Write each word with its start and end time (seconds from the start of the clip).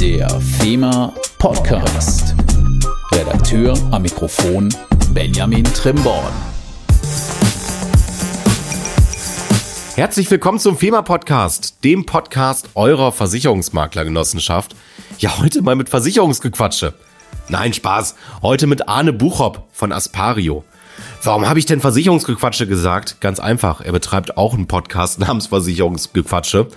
Der 0.00 0.30
FEMA 0.40 1.14
Podcast. 1.36 2.34
Redakteur 3.12 3.74
am 3.90 4.00
Mikrofon 4.00 4.74
Benjamin 5.12 5.62
Trimborn. 5.64 6.32
Herzlich 9.96 10.30
willkommen 10.30 10.58
zum 10.58 10.78
FEMA 10.78 11.02
Podcast, 11.02 11.84
dem 11.84 12.06
Podcast 12.06 12.70
eurer 12.76 13.12
Versicherungsmaklergenossenschaft. 13.12 14.74
Ja, 15.18 15.38
heute 15.38 15.60
mal 15.60 15.76
mit 15.76 15.90
Versicherungsgequatsche. 15.90 16.94
Nein, 17.48 17.74
Spaß. 17.74 18.14
Heute 18.40 18.66
mit 18.66 18.88
Arne 18.88 19.12
Buchop 19.12 19.68
von 19.70 19.92
Aspario. 19.92 20.64
Warum 21.22 21.46
habe 21.46 21.58
ich 21.58 21.66
denn 21.66 21.82
Versicherungsgequatsche 21.82 22.66
gesagt? 22.66 23.20
Ganz 23.20 23.40
einfach, 23.40 23.82
er 23.82 23.92
betreibt 23.92 24.38
auch 24.38 24.54
einen 24.54 24.66
Podcast 24.66 25.18
namens 25.18 25.48
Versicherungsgequatsche. 25.48 26.68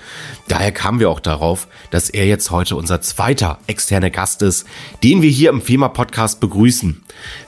Daher 0.50 0.74
kamen 0.74 1.00
wir 1.00 1.10
auch 1.10 1.22
darauf, 1.22 1.70
dass 1.92 2.10
er 2.10 2.26
jetzt 2.26 2.52
heute 2.52 2.76
unser 2.76 3.00
zweiter 3.00 3.60
externer 3.68 4.10
Gast 4.10 4.42
ist, 4.42 4.68
den 5.02 5.22
wir 5.22 5.30
hier 5.30 5.50
im 5.50 5.62
FEMA-Podcast 5.62 6.42
begrüßen. 6.42 7.04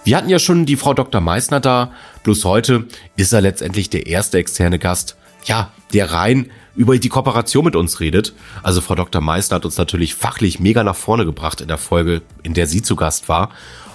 Wir 0.06 0.16
hatten 0.16 0.30
ja 0.30 0.40
schon 0.40 0.66
die 0.66 0.78
Frau 0.78 0.94
Dr. 0.94 1.20
Meissner 1.20 1.60
da, 1.60 1.92
bloß 2.24 2.46
heute 2.46 2.86
ist 3.18 3.34
er 3.34 3.42
letztendlich 3.42 3.90
der 3.90 4.08
erste 4.08 4.38
externe 4.38 4.80
Gast, 4.80 5.18
ja, 5.44 5.74
der 5.92 6.14
rein 6.14 6.50
über 6.78 6.98
die 6.98 7.10
Kooperation 7.10 7.66
mit 7.66 7.76
uns 7.76 8.00
redet. 8.00 8.34
Also 8.64 8.80
Frau 8.80 8.96
Dr. 8.96 9.22
Meissner 9.22 9.56
hat 9.56 9.66
uns 9.66 9.78
natürlich 9.78 10.16
fachlich 10.16 10.62
mega 10.62 10.82
nach 10.82 10.96
vorne 10.96 11.26
gebracht 11.26 11.60
in 11.60 11.68
der 11.68 11.78
Folge, 11.78 12.22
in 12.44 12.54
der 12.54 12.68
sie 12.68 12.82
zu 12.82 12.96
Gast 12.96 13.28
war. 13.28 13.50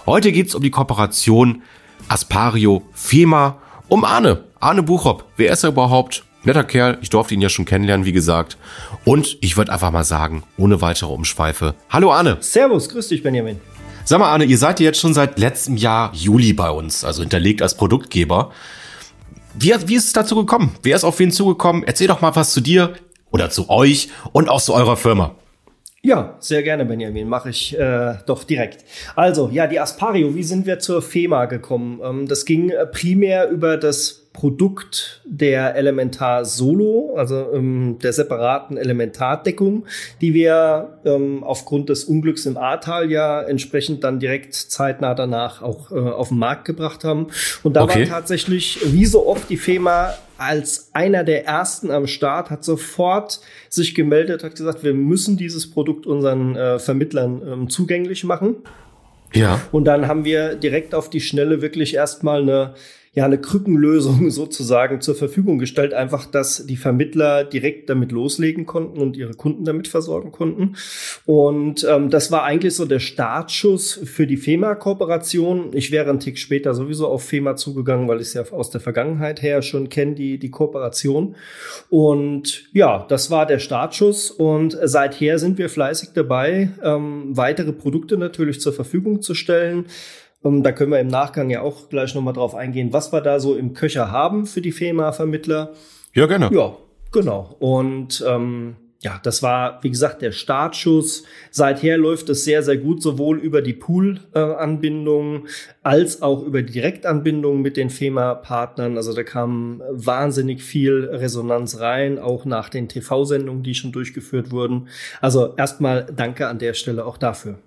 Heute 0.05 0.33
geht's 0.33 0.55
um 0.55 0.63
die 0.63 0.71
Kooperation 0.71 1.63
Aspario, 2.11 2.83
FEMA, 2.93 3.59
um 3.87 4.05
Arne. 4.05 4.43
Arne 4.59 4.83
Buchop. 4.83 5.27
Wer 5.37 5.53
ist 5.53 5.63
er 5.63 5.71
überhaupt? 5.71 6.25
Netter 6.43 6.65
Kerl, 6.65 6.99
ich 7.03 7.11
durfte 7.11 7.35
ihn 7.35 7.41
ja 7.41 7.49
schon 7.49 7.67
kennenlernen, 7.67 8.05
wie 8.05 8.13
gesagt. 8.13 8.59
Und 9.05 9.39
ich 9.41 9.57
würde 9.57 9.73
einfach 9.73 9.93
mal 9.93 10.03
sagen, 10.03 10.43
ohne 10.57 10.83
weitere 10.83 11.13
Umschweife. 11.13 11.77
Hallo 11.89 12.13
Arne. 12.13 12.39
Servus, 12.41 12.89
grüß 12.89 13.09
dich 13.09 13.23
Benjamin. 13.23 13.61
Sag 14.05 14.19
mal 14.19 14.29
Arne, 14.29 14.45
ihr 14.45 14.59
seid 14.59 14.81
ja 14.81 14.87
jetzt 14.87 14.99
schon 14.99 15.15
seit 15.15 15.39
letztem 15.39 15.77
Jahr 15.77 16.11
Juli 16.13 16.53
bei 16.53 16.71
uns, 16.71 17.05
also 17.05 17.23
hinterlegt 17.23 17.63
als 17.63 17.77
Produktgeber. 17.77 18.51
Wie, 19.55 19.73
wie 19.87 19.95
ist 19.95 20.07
es 20.07 20.13
dazu 20.13 20.35
gekommen? 20.35 20.75
Wer 20.83 20.97
ist 20.97 21.05
auf 21.05 21.21
wen 21.21 21.31
zugekommen? 21.31 21.85
Erzähl 21.85 22.09
doch 22.09 22.21
mal 22.21 22.35
was 22.35 22.53
zu 22.53 22.61
dir 22.61 22.95
oder 23.31 23.51
zu 23.51 23.71
euch 23.71 24.09
und 24.33 24.49
auch 24.49 24.61
zu 24.61 24.75
eurer 24.75 24.97
Firma. 24.97 25.37
Ja, 26.03 26.37
sehr 26.41 26.63
gerne, 26.63 26.87
Benjamin. 26.87 27.29
Mache 27.29 27.51
ich 27.51 27.79
äh, 27.79 28.15
doch 28.25 28.45
direkt. 28.45 28.85
Also, 29.17 29.51
ja, 29.53 29.67
die 29.67 29.79
Aspario, 29.79 30.35
wie 30.35 30.43
sind 30.43 30.65
wir 30.65 30.79
zur 30.79 31.03
FEMA 31.03 31.45
gekommen? 31.45 32.01
Ähm, 32.03 32.27
das 32.27 32.47
ging 32.47 32.71
äh, 32.71 32.87
primär 32.87 33.51
über 33.51 33.77
das 33.77 34.21
Produkt 34.33 35.21
der 35.27 35.75
Elementar 35.75 36.47
Solo, 36.47 37.15
also 37.17 37.53
ähm, 37.53 37.99
der 38.03 38.15
separaten 38.15 38.79
Elementardeckung, 38.79 39.85
die 40.23 40.33
wir 40.33 41.01
ähm, 41.05 41.45
aufgrund 41.45 41.91
des 41.91 42.05
Unglücks 42.05 42.47
im 42.47 42.57
Ahrtal 42.57 43.11
ja 43.11 43.43
entsprechend 43.43 44.03
dann 44.05 44.21
direkt 44.21 44.55
zeitnah 44.55 45.15
danach 45.15 45.61
auch 45.61 45.91
äh, 45.91 45.99
auf 45.99 46.29
den 46.29 46.39
Markt 46.39 46.65
gebracht 46.65 47.05
haben. 47.05 47.27
Und 47.63 47.75
da 47.75 47.83
okay. 47.83 48.09
war 48.09 48.21
tatsächlich, 48.21 48.79
wie 48.85 49.05
so 49.05 49.27
oft, 49.27 49.51
die 49.51 49.59
FEMA 49.59 50.15
als 50.41 50.91
einer 50.95 51.23
der 51.23 51.45
ersten 51.45 51.91
am 51.91 52.07
Start, 52.07 52.51
hat 52.51 52.65
sofort 52.65 53.41
sich 53.69 53.95
gemeldet, 53.95 54.43
hat 54.43 54.57
gesagt, 54.57 54.83
wir 54.83 54.95
müssen 54.95 55.37
dieses 55.37 55.71
Produkt 55.71 56.07
unseren 56.07 56.57
äh, 56.57 56.79
Vermittlern 56.79 57.43
ähm, 57.47 57.71
zugänglich 57.71 58.25
machen. 58.25 58.57
Ja. 59.35 59.61
Und 59.71 59.85
dann 59.85 60.09
haben 60.09 60.25
wir 60.25 60.55
direkt 60.55 60.95
auf 60.95 61.11
die 61.11 61.21
Schnelle 61.21 61.61
wirklich 61.61 61.95
erstmal 61.95 62.43
eine 62.43 62.75
ja 63.13 63.25
eine 63.25 63.41
Krückenlösung 63.41 64.31
sozusagen 64.31 65.01
zur 65.01 65.15
Verfügung 65.15 65.59
gestellt, 65.59 65.95
einfach, 65.95 66.27
dass 66.27 66.67
die 66.67 66.77
Vermittler 66.77 67.45
direkt 67.45 67.91
damit 67.91 68.13
loslegen 68.13 68.67
konnten 68.67 69.01
und 69.01 69.17
ihre 69.17 69.35
Kunden 69.35 69.65
damit 69.65 69.89
versorgen 69.89 70.31
konnten. 70.31 70.77
Und 71.27 71.87
ähm, 71.89 72.11
das 72.11 72.31
war 72.31 72.45
eigentlich 72.45 72.75
so 72.75 72.85
der 72.85 73.01
Startschuss 73.01 74.01
für 74.05 74.27
die 74.27 74.37
FEMA-Kooperation. 74.37 75.71
Ich 75.75 75.91
wäre 75.91 76.11
einen 76.11 76.21
Tick 76.21 76.39
später 76.39 76.75
sowieso 76.75 77.09
auf 77.09 77.25
FEMA 77.25 77.57
zugegangen, 77.57 78.07
weil 78.09 78.21
ich 78.21 78.29
es 78.29 78.35
ja 78.35 78.45
aus 78.53 78.71
der 78.71 78.81
Vergangenheit 78.81 79.43
her 79.43 79.63
schon 79.63 79.89
kenne, 79.89 80.15
die, 80.15 80.39
die 80.39 80.51
Kooperation. 80.51 81.35
Und 81.89 82.69
ja, 82.73 83.05
das 83.09 83.31
war 83.31 83.47
der 83.47 83.59
Startschuss 83.59 84.31
und 84.31 84.79
seither 84.83 85.39
sind 85.39 85.59
wir 85.59 85.69
fleißig 85.69 86.11
dabei, 86.15 86.71
ähm, 86.83 87.37
weitere 87.37 87.73
Produkte 87.73 88.17
natürlich 88.17 88.61
zur 88.61 88.73
Verfügung 88.73 89.21
zu 89.21 89.35
stellen. 89.35 89.87
Um, 90.43 90.57
ähm, 90.57 90.63
da 90.63 90.73
können 90.73 90.93
wir 90.93 91.01
im 91.01 91.09
Nachgang 91.09 91.51
ja 91.51 91.61
auch 91.61 91.89
gleich 91.89 92.15
nochmal 92.15 92.35
drauf 92.35 92.55
eingehen, 92.55 92.93
was 92.93 93.13
wir 93.13 93.21
da 93.21 93.41
so 93.41 93.57
im 93.57 93.75
Köcher 93.75 94.11
haben 94.11 94.47
für 94.47 94.61
die 94.61 94.73
FEMA-Vermittler. 94.73 95.73
Ja, 96.15 96.27
gerne. 96.27 96.51
Ja, 96.53 96.77
genau. 97.13 97.57
Und 97.59 98.25
ähm, 98.27 98.77
ja, 99.03 99.19
das 99.23 99.43
war, 99.43 99.83
wie 99.83 99.89
gesagt, 99.89 100.21
der 100.21 100.33
Startschuss. 100.33 101.25
Seither 101.51 101.97
läuft 101.97 102.29
es 102.29 102.45
sehr, 102.45 102.63
sehr 102.63 102.77
gut, 102.77 103.03
sowohl 103.03 103.39
über 103.39 103.63
die 103.63 103.73
Pool-Anbindung 103.73 105.47
als 105.83 106.21
auch 106.21 106.43
über 106.43 106.61
die 106.61 106.73
Direktanbindung 106.73 107.63
mit 107.63 107.79
den 107.79 107.89
FEMA-Partnern. 107.89 108.99
Also 108.99 109.15
da 109.15 109.23
kam 109.23 109.83
wahnsinnig 109.91 110.63
viel 110.63 111.07
Resonanz 111.07 111.81
rein, 111.81 112.19
auch 112.19 112.45
nach 112.45 112.69
den 112.69 112.89
TV-Sendungen, 112.89 113.63
die 113.63 113.75
schon 113.75 113.93
durchgeführt 113.93 114.51
wurden. 114.51 114.89
Also 115.23 115.55
erstmal 115.57 116.05
danke 116.15 116.49
an 116.49 116.59
der 116.59 116.75
Stelle 116.75 117.07
auch 117.07 117.17
dafür. 117.17 117.59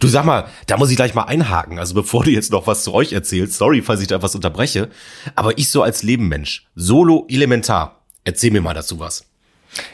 Du 0.00 0.08
sag 0.08 0.24
mal, 0.24 0.48
da 0.66 0.76
muss 0.76 0.90
ich 0.90 0.96
gleich 0.96 1.14
mal 1.14 1.24
einhaken. 1.24 1.78
Also 1.78 1.94
bevor 1.94 2.24
du 2.24 2.30
jetzt 2.30 2.50
noch 2.50 2.66
was 2.66 2.84
zu 2.84 2.92
euch 2.92 3.12
erzählst, 3.12 3.54
sorry, 3.54 3.82
falls 3.82 4.00
ich 4.00 4.08
da 4.08 4.22
was 4.22 4.34
unterbreche, 4.34 4.88
aber 5.34 5.58
ich 5.58 5.70
so 5.70 5.82
als 5.82 6.02
Lebenmensch, 6.02 6.66
solo 6.74 7.26
elementar, 7.28 8.02
erzähl 8.24 8.50
mir 8.50 8.60
mal 8.60 8.74
dazu 8.74 8.98
was. 8.98 9.29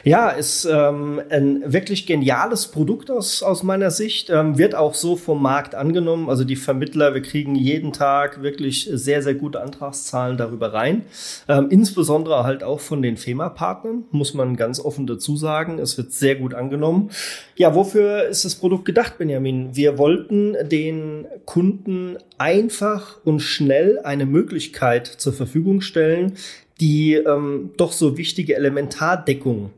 Ja, 0.03 0.29
ist 0.29 0.65
ähm, 0.65 1.21
ein 1.29 1.61
wirklich 1.71 2.07
geniales 2.07 2.67
Produkt 2.67 3.11
aus, 3.11 3.43
aus 3.43 3.63
meiner 3.63 3.91
Sicht. 3.91 4.29
Ähm, 4.29 4.57
wird 4.57 4.73
auch 4.75 4.93
so 4.93 5.15
vom 5.15 5.41
Markt 5.41 5.75
angenommen. 5.75 6.29
Also 6.29 6.43
die 6.43 6.55
Vermittler, 6.55 7.13
wir 7.13 7.21
kriegen 7.21 7.55
jeden 7.55 7.93
Tag 7.93 8.41
wirklich 8.41 8.89
sehr, 8.91 9.21
sehr 9.21 9.35
gute 9.35 9.61
Antragszahlen 9.61 10.37
darüber 10.37 10.73
rein. 10.73 11.03
Ähm, 11.47 11.67
insbesondere 11.69 12.43
halt 12.43 12.63
auch 12.63 12.79
von 12.79 13.01
den 13.01 13.17
FEMA-Partnern, 13.17 14.05
muss 14.11 14.33
man 14.33 14.55
ganz 14.55 14.79
offen 14.79 15.05
dazu 15.05 15.37
sagen. 15.37 15.79
Es 15.79 15.97
wird 15.97 16.11
sehr 16.11 16.35
gut 16.35 16.53
angenommen. 16.53 17.11
Ja, 17.55 17.75
wofür 17.75 18.23
ist 18.27 18.45
das 18.45 18.55
Produkt 18.55 18.85
gedacht, 18.85 19.17
Benjamin? 19.17 19.75
Wir 19.75 19.97
wollten 19.97 20.55
den 20.69 21.27
Kunden 21.45 22.17
einfach 22.37 23.19
und 23.23 23.41
schnell 23.41 23.99
eine 24.03 24.25
Möglichkeit 24.25 25.07
zur 25.07 25.33
Verfügung 25.33 25.81
stellen, 25.81 26.33
die 26.79 27.13
ähm, 27.15 27.71
doch 27.77 27.91
so 27.91 28.17
wichtige 28.17 28.55
Elementardeckung 28.55 29.71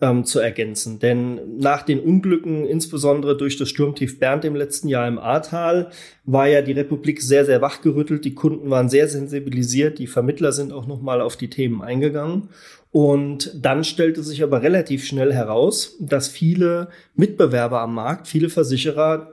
ähm, 0.00 0.24
zu 0.24 0.40
ergänzen. 0.40 0.98
Denn 0.98 1.58
nach 1.58 1.82
den 1.82 2.00
Unglücken, 2.00 2.66
insbesondere 2.66 3.36
durch 3.36 3.56
das 3.56 3.68
Sturmtief 3.70 4.18
Bernd 4.18 4.44
im 4.44 4.54
letzten 4.54 4.88
Jahr 4.88 5.08
im 5.08 5.18
Ahrtal, 5.18 5.90
war 6.24 6.46
ja 6.48 6.62
die 6.62 6.72
Republik 6.72 7.22
sehr, 7.22 7.44
sehr 7.44 7.62
wachgerüttelt. 7.62 8.24
Die 8.24 8.34
Kunden 8.34 8.70
waren 8.70 8.88
sehr 8.88 9.08
sensibilisiert. 9.08 9.98
Die 9.98 10.06
Vermittler 10.06 10.52
sind 10.52 10.72
auch 10.72 10.86
nochmal 10.86 11.20
auf 11.20 11.36
die 11.36 11.50
Themen 11.50 11.82
eingegangen. 11.82 12.50
Und 12.92 13.52
dann 13.54 13.84
stellte 13.84 14.22
sich 14.22 14.42
aber 14.42 14.62
relativ 14.62 15.04
schnell 15.04 15.32
heraus, 15.32 15.96
dass 16.00 16.28
viele 16.28 16.88
Mitbewerber 17.14 17.80
am 17.80 17.94
Markt, 17.94 18.28
viele 18.28 18.48
Versicherer 18.48 19.32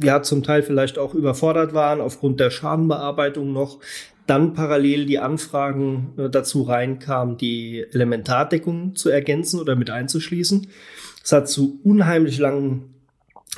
ja 0.00 0.22
zum 0.22 0.42
Teil 0.44 0.62
vielleicht 0.62 0.98
auch 0.98 1.14
überfordert 1.14 1.74
waren 1.74 2.00
aufgrund 2.00 2.38
der 2.38 2.50
Schadenbearbeitung 2.50 3.52
noch, 3.52 3.80
dann 4.30 4.54
parallel 4.54 5.04
die 5.06 5.18
Anfragen 5.18 6.12
äh, 6.16 6.30
dazu 6.30 6.62
reinkamen, 6.62 7.36
die 7.36 7.84
Elementardeckung 7.92 8.94
zu 8.94 9.10
ergänzen 9.10 9.58
oder 9.58 9.74
mit 9.74 9.90
einzuschließen. 9.90 10.68
Es 11.22 11.32
hat 11.32 11.48
zu 11.48 11.80
unheimlich 11.82 12.38
langen 12.38 12.94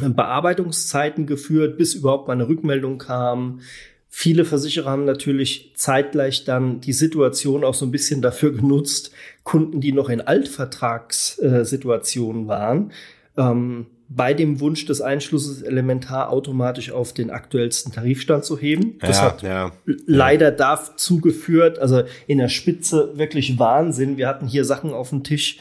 äh, 0.01 0.09
Bearbeitungszeiten 0.09 1.27
geführt, 1.27 1.77
bis 1.77 1.93
überhaupt 1.95 2.27
mal 2.27 2.33
eine 2.33 2.49
Rückmeldung 2.49 2.97
kam. 2.97 3.61
Viele 4.09 4.47
Versicherer 4.47 4.91
haben 4.91 5.05
natürlich 5.05 5.75
zeitgleich 5.77 6.45
dann 6.45 6.81
die 6.81 6.95
Situation 6.95 7.65
auch 7.65 7.75
so 7.75 7.87
ein 7.87 7.93
bisschen 7.93 8.23
dafür 8.23 8.53
genutzt, 8.53 9.13
Kunden, 9.43 9.81
die 9.81 9.93
noch 9.93 10.09
in 10.09 10.23
Altvertragssituationen 10.23 12.49
waren, 12.49 12.93
ähm, 13.37 13.89
bei 14.15 14.35
dem 14.35 14.61
Wunsch 14.61 14.85
des 14.87 15.01
Einschlusses 15.01 15.63
elementar 15.63 16.31
automatisch 16.31 16.91
auf 16.91 17.13
den 17.13 17.31
aktuellsten 17.31 17.93
Tarifstand 17.93 18.45
zu 18.45 18.59
heben. 18.59 18.99
Das 19.01 19.19
ja, 19.19 19.23
hat 19.23 19.43
ja, 19.43 19.73
leider 20.07 20.51
ja. 20.51 20.57
dazu 20.57 21.21
geführt, 21.21 21.79
also 21.79 22.03
in 22.27 22.39
der 22.39 22.49
Spitze 22.49 23.13
wirklich 23.15 23.59
Wahnsinn. 23.59 24.17
Wir 24.17 24.29
hatten 24.29 24.47
hier 24.47 24.65
Sachen 24.65 24.93
auf 24.93 25.11
dem 25.11 25.25
Tisch, 25.25 25.59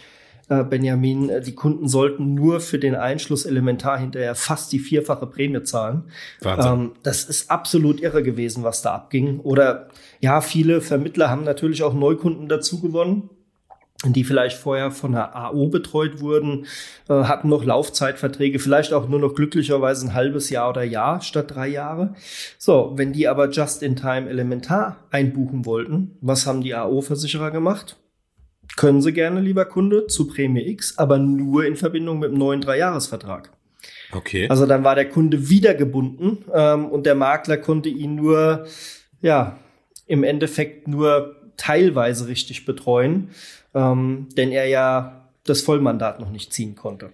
äh, 0.49 0.63
Benjamin, 0.63 1.29
äh, 1.29 1.41
die 1.41 1.55
Kunden 1.55 1.87
sollten 1.87 2.33
nur 2.33 2.59
für 2.59 2.79
den 2.79 2.95
Einschluss 2.95 3.45
elementar 3.45 3.97
hinterher 3.97 4.35
fast 4.35 4.71
die 4.73 4.79
vierfache 4.79 5.27
Prämie 5.27 5.63
zahlen. 5.63 6.03
Wahnsinn. 6.41 6.73
Ähm, 6.73 6.91
das 7.03 7.23
ist 7.23 7.49
absolut 7.49 8.01
irre 8.01 8.23
gewesen, 8.23 8.63
was 8.63 8.81
da 8.81 8.93
abging. 8.95 9.39
Oder 9.39 9.89
ja, 10.19 10.41
viele 10.41 10.81
Vermittler 10.81 11.29
haben 11.29 11.43
natürlich 11.43 11.83
auch 11.83 11.93
Neukunden 11.93 12.49
dazu 12.49 12.81
gewonnen 12.81 13.29
die 14.05 14.23
vielleicht 14.23 14.57
vorher 14.57 14.91
von 14.91 15.11
der 15.11 15.35
AO 15.35 15.67
betreut 15.67 16.21
wurden, 16.21 16.65
äh, 17.07 17.13
hatten 17.13 17.49
noch 17.49 17.63
Laufzeitverträge, 17.63 18.59
vielleicht 18.59 18.93
auch 18.93 19.07
nur 19.07 19.19
noch 19.19 19.35
glücklicherweise 19.35 20.07
ein 20.07 20.13
halbes 20.13 20.49
Jahr 20.49 20.69
oder 20.69 20.83
Jahr 20.83 21.21
statt 21.21 21.53
drei 21.53 21.67
Jahre. 21.67 22.15
So, 22.57 22.93
wenn 22.95 23.13
die 23.13 23.27
aber 23.27 23.49
Just-in-Time 23.49 24.29
elementar 24.29 24.97
einbuchen 25.11 25.65
wollten, 25.65 26.17
was 26.21 26.47
haben 26.47 26.61
die 26.61 26.73
AO-Versicherer 26.73 27.51
gemacht? 27.51 27.97
Können 28.77 29.01
sie 29.01 29.13
gerne, 29.13 29.41
lieber 29.41 29.65
Kunde, 29.65 30.07
zu 30.07 30.27
Prämie 30.27 30.67
X, 30.67 30.97
aber 30.97 31.19
nur 31.19 31.65
in 31.65 31.75
Verbindung 31.75 32.19
mit 32.19 32.29
einem 32.29 32.39
neuen 32.39 32.61
Dreijahresvertrag. 32.61 33.51
Okay. 34.13 34.47
Also 34.49 34.65
dann 34.65 34.83
war 34.83 34.95
der 34.95 35.09
Kunde 35.09 35.49
wieder 35.49 35.73
gebunden 35.73 36.45
ähm, 36.53 36.85
und 36.85 37.05
der 37.05 37.15
Makler 37.15 37.57
konnte 37.57 37.89
ihn 37.89 38.15
nur, 38.15 38.65
ja, 39.21 39.57
im 40.07 40.23
Endeffekt 40.23 40.87
nur 40.87 41.35
teilweise 41.57 42.27
richtig 42.27 42.65
betreuen, 42.65 43.29
ähm, 43.73 44.27
denn 44.37 44.51
er 44.51 44.65
ja 44.67 45.27
das 45.45 45.61
Vollmandat 45.61 46.19
noch 46.19 46.29
nicht 46.29 46.53
ziehen 46.53 46.75
konnte. 46.75 47.11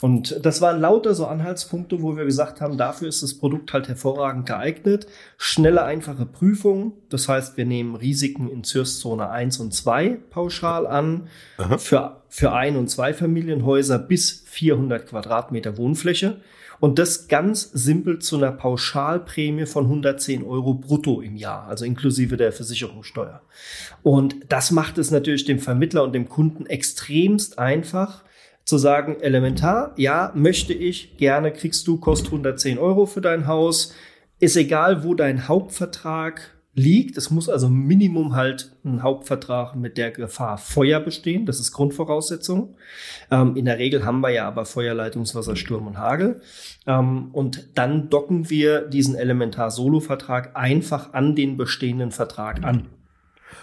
Und 0.00 0.44
das 0.44 0.60
waren 0.62 0.80
lauter 0.80 1.14
so 1.14 1.26
Anhaltspunkte, 1.26 2.00
wo 2.02 2.16
wir 2.16 2.24
gesagt 2.24 2.60
haben, 2.60 2.78
dafür 2.78 3.08
ist 3.08 3.22
das 3.22 3.34
Produkt 3.34 3.72
halt 3.72 3.88
hervorragend 3.88 4.46
geeignet. 4.46 5.06
Schnelle, 5.36 5.84
einfache 5.84 6.24
Prüfung. 6.24 6.94
Das 7.10 7.28
heißt, 7.28 7.56
wir 7.56 7.66
nehmen 7.66 7.94
Risiken 7.94 8.48
in 8.48 8.64
ZIRS-Zone 8.64 9.28
1 9.28 9.58
und 9.60 9.74
2 9.74 10.18
pauschal 10.30 10.86
an. 10.86 11.28
Für, 11.78 12.22
für 12.28 12.52
Ein- 12.52 12.76
und 12.76 12.88
Zweifamilienhäuser 12.88 13.98
bis 13.98 14.44
400 14.46 15.06
Quadratmeter 15.06 15.76
Wohnfläche. 15.76 16.38
Und 16.80 16.98
das 16.98 17.28
ganz 17.28 17.70
simpel 17.72 18.18
zu 18.18 18.36
einer 18.36 18.52
Pauschalprämie 18.52 19.66
von 19.66 19.84
110 19.84 20.44
Euro 20.44 20.74
brutto 20.74 21.20
im 21.20 21.36
Jahr, 21.36 21.66
also 21.68 21.84
inklusive 21.84 22.36
der 22.36 22.52
Versicherungssteuer. 22.52 23.42
Und 24.02 24.36
das 24.48 24.70
macht 24.70 24.98
es 24.98 25.10
natürlich 25.10 25.44
dem 25.44 25.58
Vermittler 25.58 26.02
und 26.02 26.12
dem 26.12 26.28
Kunden 26.28 26.66
extremst 26.66 27.58
einfach, 27.58 28.24
zu 28.64 28.78
sagen, 28.78 29.20
elementar, 29.20 29.92
ja, 29.96 30.32
möchte 30.34 30.72
ich, 30.72 31.18
gerne 31.18 31.52
kriegst 31.52 31.86
du, 31.86 31.98
kostet 31.98 32.28
110 32.28 32.78
Euro 32.78 33.04
für 33.04 33.20
dein 33.20 33.46
Haus. 33.46 33.92
Ist 34.40 34.56
egal, 34.56 35.04
wo 35.04 35.14
dein 35.14 35.48
Hauptvertrag 35.48 36.53
liegt. 36.74 37.16
Es 37.16 37.30
muss 37.30 37.48
also 37.48 37.68
Minimum 37.68 38.34
halt 38.34 38.72
ein 38.84 39.02
Hauptvertrag 39.02 39.76
mit 39.76 39.96
der 39.96 40.10
Gefahr 40.10 40.58
Feuer 40.58 41.00
bestehen. 41.00 41.46
Das 41.46 41.60
ist 41.60 41.72
Grundvoraussetzung. 41.72 42.76
Ähm, 43.30 43.56
in 43.56 43.64
der 43.64 43.78
Regel 43.78 44.04
haben 44.04 44.20
wir 44.20 44.30
ja 44.30 44.46
aber 44.46 44.64
Feuerleitungswasser, 44.64 45.56
Sturm 45.56 45.86
und 45.86 45.98
Hagel. 45.98 46.40
Ähm, 46.86 47.30
und 47.32 47.68
dann 47.74 48.10
docken 48.10 48.50
wir 48.50 48.82
diesen 48.82 49.14
Elementar-Solo-Vertrag 49.14 50.56
einfach 50.56 51.12
an 51.12 51.36
den 51.36 51.56
bestehenden 51.56 52.10
Vertrag 52.10 52.64
an. 52.64 52.88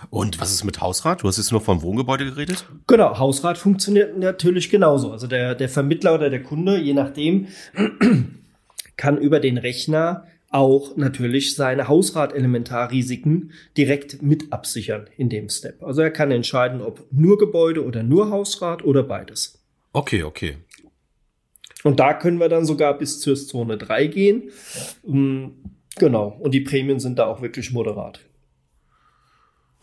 Und 0.10 0.40
was 0.40 0.52
ist 0.52 0.64
mit 0.64 0.82
Hausrat? 0.82 1.22
Du 1.22 1.28
hast 1.28 1.38
jetzt 1.38 1.52
nur 1.52 1.62
vom 1.62 1.82
Wohngebäude 1.82 2.26
geredet? 2.26 2.66
Genau, 2.88 3.20
Hausrat 3.20 3.58
funktioniert 3.58 4.18
natürlich 4.18 4.70
genauso. 4.70 5.12
Also 5.12 5.28
der, 5.28 5.54
der 5.54 5.70
Vermittler 5.70 6.16
oder 6.16 6.30
der 6.30 6.42
Kunde, 6.42 6.80
je 6.80 6.94
nachdem, 6.94 7.48
kann 8.98 9.18
über 9.18 9.40
den 9.40 9.58
Rechner 9.58 10.26
auch 10.52 10.98
natürlich 10.98 11.56
seine 11.56 11.88
Hausrat-Elementarrisiken 11.88 13.52
direkt 13.78 14.22
mit 14.22 14.52
absichern 14.52 15.10
in 15.18 15.30
dem 15.30 15.50
Step. 15.50 15.82
Also 15.82 16.02
er 16.02 16.12
kann 16.12 16.30
entscheiden, 16.30 16.82
ob 16.82 17.08
nur 17.12 17.38
Gebäude 17.38 17.86
oder 17.86 18.04
nur 18.04 18.30
Hausrat 18.30 18.84
oder 18.84 19.04
beides. 19.04 19.64
Okay, 19.94 20.24
okay. 20.24 20.58
Und 21.84 22.00
da 22.00 22.14
können 22.14 22.40
wir 22.40 22.50
dann 22.50 22.66
sogar 22.66 22.98
bis 22.98 23.20
zur 23.22 23.36
Zone 23.36 23.78
3 23.78 24.08
gehen. 24.08 24.52
Mm, 25.06 25.48
genau. 25.98 26.38
Und 26.40 26.52
die 26.52 26.62
Prämien 26.62 27.00
sind 27.00 27.18
da 27.18 27.26
auch 27.26 27.42
wirklich 27.42 27.72
moderat. 27.72 28.20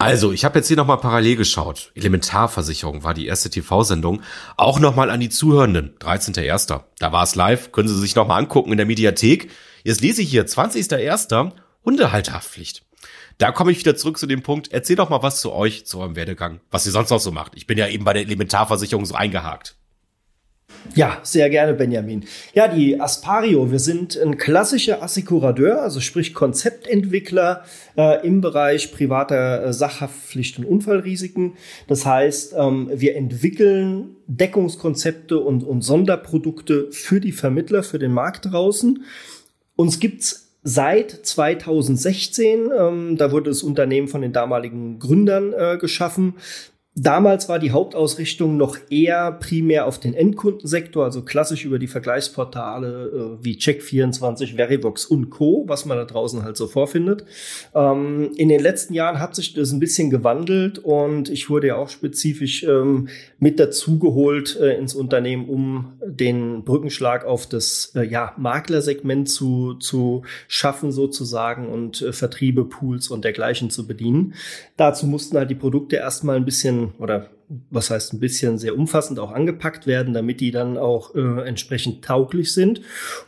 Also, 0.00 0.31
ich 0.31 0.44
habe 0.44 0.61
jetzt 0.61 0.69
hier 0.69 0.76
nochmal 0.76 0.99
parallel 0.99 1.35
geschaut. 1.35 1.91
Elementarversicherung 1.97 3.03
war 3.03 3.15
die 3.15 3.26
erste 3.26 3.50
TV-Sendung. 3.50 4.23
Auch 4.56 4.79
nochmal 4.79 5.11
an 5.11 5.19
die 5.19 5.29
Zuhörenden. 5.29 5.97
13.01. 5.99 6.82
Da 7.00 7.12
war 7.12 7.25
es 7.25 7.35
live. 7.35 7.73
Können 7.73 7.88
Sie 7.88 7.99
sich 7.99 8.15
nochmal 8.15 8.38
angucken 8.41 8.70
in 8.70 8.76
der 8.76 8.87
Mediathek. 8.87 9.50
Jetzt 9.88 10.02
lese 10.02 10.20
ich 10.20 10.29
hier 10.29 10.46
20.01. 10.46 11.52
Hundehalterhaftpflicht. 11.82 12.82
Da 13.38 13.52
komme 13.52 13.73
ich 13.73 13.79
wieder 13.79 13.96
zurück 13.96 14.19
zu 14.19 14.26
dem 14.26 14.43
Punkt. 14.43 14.70
Erzähl 14.70 14.96
doch 14.96 15.08
mal 15.08 15.23
was 15.23 15.40
zu 15.40 15.50
euch, 15.50 15.87
zu 15.87 16.00
eurem 16.00 16.14
Werdegang, 16.14 16.61
was 16.70 16.85
ihr 16.85 16.93
sonst 16.93 17.08
noch 17.08 17.20
so 17.20 17.32
macht. 17.32 17.52
Ich 17.56 17.67
bin 17.67 17.79
ja 17.79 17.88
eben 17.88 18.05
bei 18.05 18.12
der 18.12 18.20
Elementarversicherung 18.20 19.06
so 19.06 19.14
eingehakt. 19.14 19.76
Ja, 20.94 21.20
sehr 21.23 21.49
gerne, 21.49 21.73
Benjamin. 21.73 22.26
Ja, 22.52 22.69
die 22.69 23.00
Aspario, 23.00 23.70
wir 23.70 23.79
sind 23.79 24.14
ein 24.19 24.37
klassischer 24.37 25.02
Assekurateur, 25.02 25.81
also 25.81 26.00
sprich 26.00 26.34
Konzeptentwickler 26.34 27.64
äh, 27.96 28.26
im 28.26 28.43
Bereich 28.43 28.93
privater 28.93 29.64
äh, 29.64 29.73
Sachhaftpflicht 29.73 30.58
und 30.58 30.67
Unfallrisiken. 30.67 31.55
Das 31.87 32.05
heißt, 32.05 32.55
ähm, 32.58 32.91
wir 32.93 33.17
entwickeln 33.17 34.17
Deckungskonzepte 34.26 35.38
und, 35.38 35.64
und 35.64 35.81
Sonderprodukte 35.81 36.93
für 36.93 37.20
die 37.20 37.32
Vermittler, 37.32 37.82
für 37.82 37.99
den 37.99 38.12
Markt 38.12 38.52
draußen. 38.52 39.02
Uns 39.81 40.01
gibt's 40.01 40.57
seit 40.65 41.13
2016. 41.13 42.71
Ähm, 42.77 43.17
da 43.17 43.31
wurde 43.31 43.51
das 43.51 43.63
Unternehmen 43.63 44.09
von 44.09 44.23
den 44.23 44.33
damaligen 44.33 44.99
Gründern 44.99 45.53
äh, 45.53 45.79
geschaffen. 45.79 46.35
Damals 47.01 47.49
war 47.49 47.61
die 47.61 47.71
Hauptausrichtung 47.71 48.57
noch 48.57 48.77
eher 48.91 49.31
primär 49.31 49.87
auf 49.87 50.01
den 50.01 50.15
Endkundensektor, 50.15 51.05
also 51.05 51.23
klassisch 51.23 51.65
über 51.65 51.79
die 51.79 51.87
Vergleichsportale 51.87 53.39
äh, 53.41 53.45
wie 53.45 53.55
Check24, 53.55 54.57
Verivox 54.57 55.07
und 55.07 55.31
Co., 55.31 55.63
was 55.69 55.85
man 55.85 55.97
da 55.97 56.05
draußen 56.05 56.43
halt 56.43 56.57
so 56.57 56.67
vorfindet. 56.67 57.25
Ähm, 57.73 58.33
in 58.37 58.49
den 58.49 58.61
letzten 58.61 58.95
Jahren 58.95 59.21
hat 59.21 59.37
sich 59.37 59.55
das 59.55 59.71
ein 59.71 59.79
bisschen 59.79 60.11
gewandelt 60.11 60.81
und 60.81 61.31
ich 61.31 61.49
wurde 61.49 61.69
ja 61.69 61.77
auch 61.77 61.89
spezifisch 61.89 62.65
ähm, 62.65 63.09
mit 63.39 63.61
dazugeholt 63.61 64.59
äh, 64.61 64.77
ins 64.77 64.97
Unternehmen, 64.97 65.49
um 65.49 65.93
den 66.08 66.64
Brückenschlag 66.64 67.25
auf 67.25 67.46
das 67.46 67.93
äh, 67.94 68.02
ja, 68.02 68.34
Maklersegment 68.37 69.28
zu, 69.28 69.75
zu 69.75 70.22
schaffen 70.46 70.93
sozusagen 70.93 71.69
und 71.69 72.02
äh, 72.02 72.12
Vertriebe, 72.12 72.64
Pools 72.64 73.08
und 73.08 73.25
dergleichen 73.25 73.70
zu 73.70 73.87
bedienen. 73.87 74.34
Dazu 74.76 75.06
mussten 75.06 75.37
halt 75.37 75.50
die 75.50 75.55
Produkte 75.55 75.96
erstmal 75.96 76.37
ein 76.37 76.44
bisschen 76.44 76.94
oder 76.99 77.31
was 77.70 77.90
heißt 77.90 78.12
ein 78.12 78.20
bisschen 78.20 78.58
sehr 78.58 78.76
umfassend 78.76 79.19
auch 79.19 79.32
angepackt 79.32 79.87
werden, 79.87 80.12
damit 80.12 80.40
die 80.40 80.50
dann 80.50 80.76
auch 80.76 81.14
äh, 81.14 81.46
entsprechend 81.46 82.05
tauglich 82.05 82.52
sind. 82.52 82.82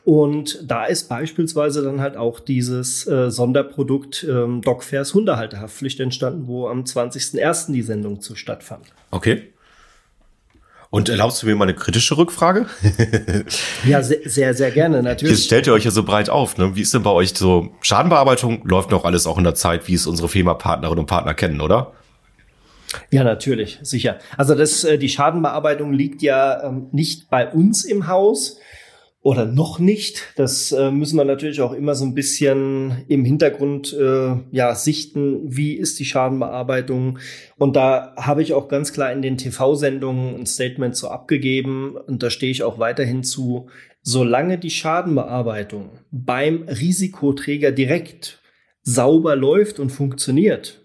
Und 0.04 0.70
da 0.70 0.84
ist 0.84 1.08
beispielsweise 1.08 1.82
dann 1.82 2.00
halt 2.00 2.16
auch 2.16 2.38
dieses 2.38 3.06
äh, 3.06 3.30
Sonderprodukt 3.30 4.26
ähm, 4.28 4.60
DocFairs 4.60 5.14
Hundehalterhaftpflicht 5.14 6.00
entstanden, 6.00 6.46
wo 6.46 6.68
am 6.68 6.84
20.01. 6.84 7.72
die 7.72 7.82
Sendung 7.82 8.20
zu 8.20 8.34
stattfand. 8.34 8.86
Okay. 9.10 9.52
Und 10.90 11.08
erlaubst 11.08 11.40
du 11.40 11.46
mir 11.46 11.54
mal 11.54 11.64
eine 11.64 11.74
kritische 11.74 12.16
Rückfrage? 12.16 12.66
ja, 13.84 14.02
sehr, 14.02 14.18
sehr, 14.24 14.54
sehr 14.54 14.72
gerne, 14.72 15.04
natürlich. 15.04 15.36
Jetzt 15.36 15.46
stellt 15.46 15.68
ihr 15.68 15.72
euch 15.72 15.84
ja 15.84 15.92
so 15.92 16.02
breit 16.02 16.28
auf. 16.28 16.58
Ne? 16.58 16.74
Wie 16.74 16.80
ist 16.80 16.92
denn 16.92 17.04
bei 17.04 17.10
euch 17.10 17.32
so 17.32 17.70
Schadenbearbeitung? 17.80 18.62
Läuft 18.64 18.90
noch 18.90 19.04
alles 19.04 19.26
auch 19.28 19.38
in 19.38 19.44
der 19.44 19.54
Zeit, 19.54 19.86
wie 19.86 19.94
es 19.94 20.08
unsere 20.08 20.28
FEMA-Partnerinnen 20.28 20.98
und 20.98 21.06
Partner 21.06 21.32
kennen, 21.32 21.60
oder? 21.60 21.92
Ja, 23.12 23.22
natürlich, 23.22 23.78
sicher. 23.82 24.18
Also 24.36 24.56
das, 24.56 24.82
äh, 24.82 24.98
die 24.98 25.08
Schadenbearbeitung 25.08 25.92
liegt 25.92 26.22
ja 26.22 26.64
ähm, 26.64 26.88
nicht 26.90 27.30
bei 27.30 27.48
uns 27.48 27.84
im 27.84 28.08
Haus 28.08 28.58
oder 29.22 29.44
noch 29.44 29.78
nicht. 29.78 30.32
Das 30.36 30.72
äh, 30.72 30.90
müssen 30.90 31.16
wir 31.16 31.24
natürlich 31.24 31.60
auch 31.60 31.72
immer 31.72 31.94
so 31.94 32.04
ein 32.04 32.14
bisschen 32.14 33.04
im 33.08 33.24
Hintergrund 33.24 33.92
äh, 33.92 34.36
ja 34.50 34.74
sichten. 34.74 35.40
Wie 35.44 35.74
ist 35.74 35.98
die 35.98 36.06
Schadenbearbeitung? 36.06 37.18
Und 37.58 37.76
da 37.76 38.14
habe 38.16 38.42
ich 38.42 38.54
auch 38.54 38.68
ganz 38.68 38.92
klar 38.92 39.12
in 39.12 39.20
den 39.20 39.36
TV-Sendungen 39.36 40.36
ein 40.36 40.46
Statement 40.46 40.96
so 40.96 41.08
abgegeben 41.08 41.96
und 41.96 42.22
da 42.22 42.30
stehe 42.30 42.52
ich 42.52 42.62
auch 42.62 42.78
weiterhin 42.78 43.22
zu. 43.22 43.68
Solange 44.02 44.56
die 44.56 44.70
Schadenbearbeitung 44.70 45.90
beim 46.10 46.62
Risikoträger 46.62 47.72
direkt 47.72 48.40
sauber 48.82 49.36
läuft 49.36 49.78
und 49.78 49.90
funktioniert, 49.90 50.79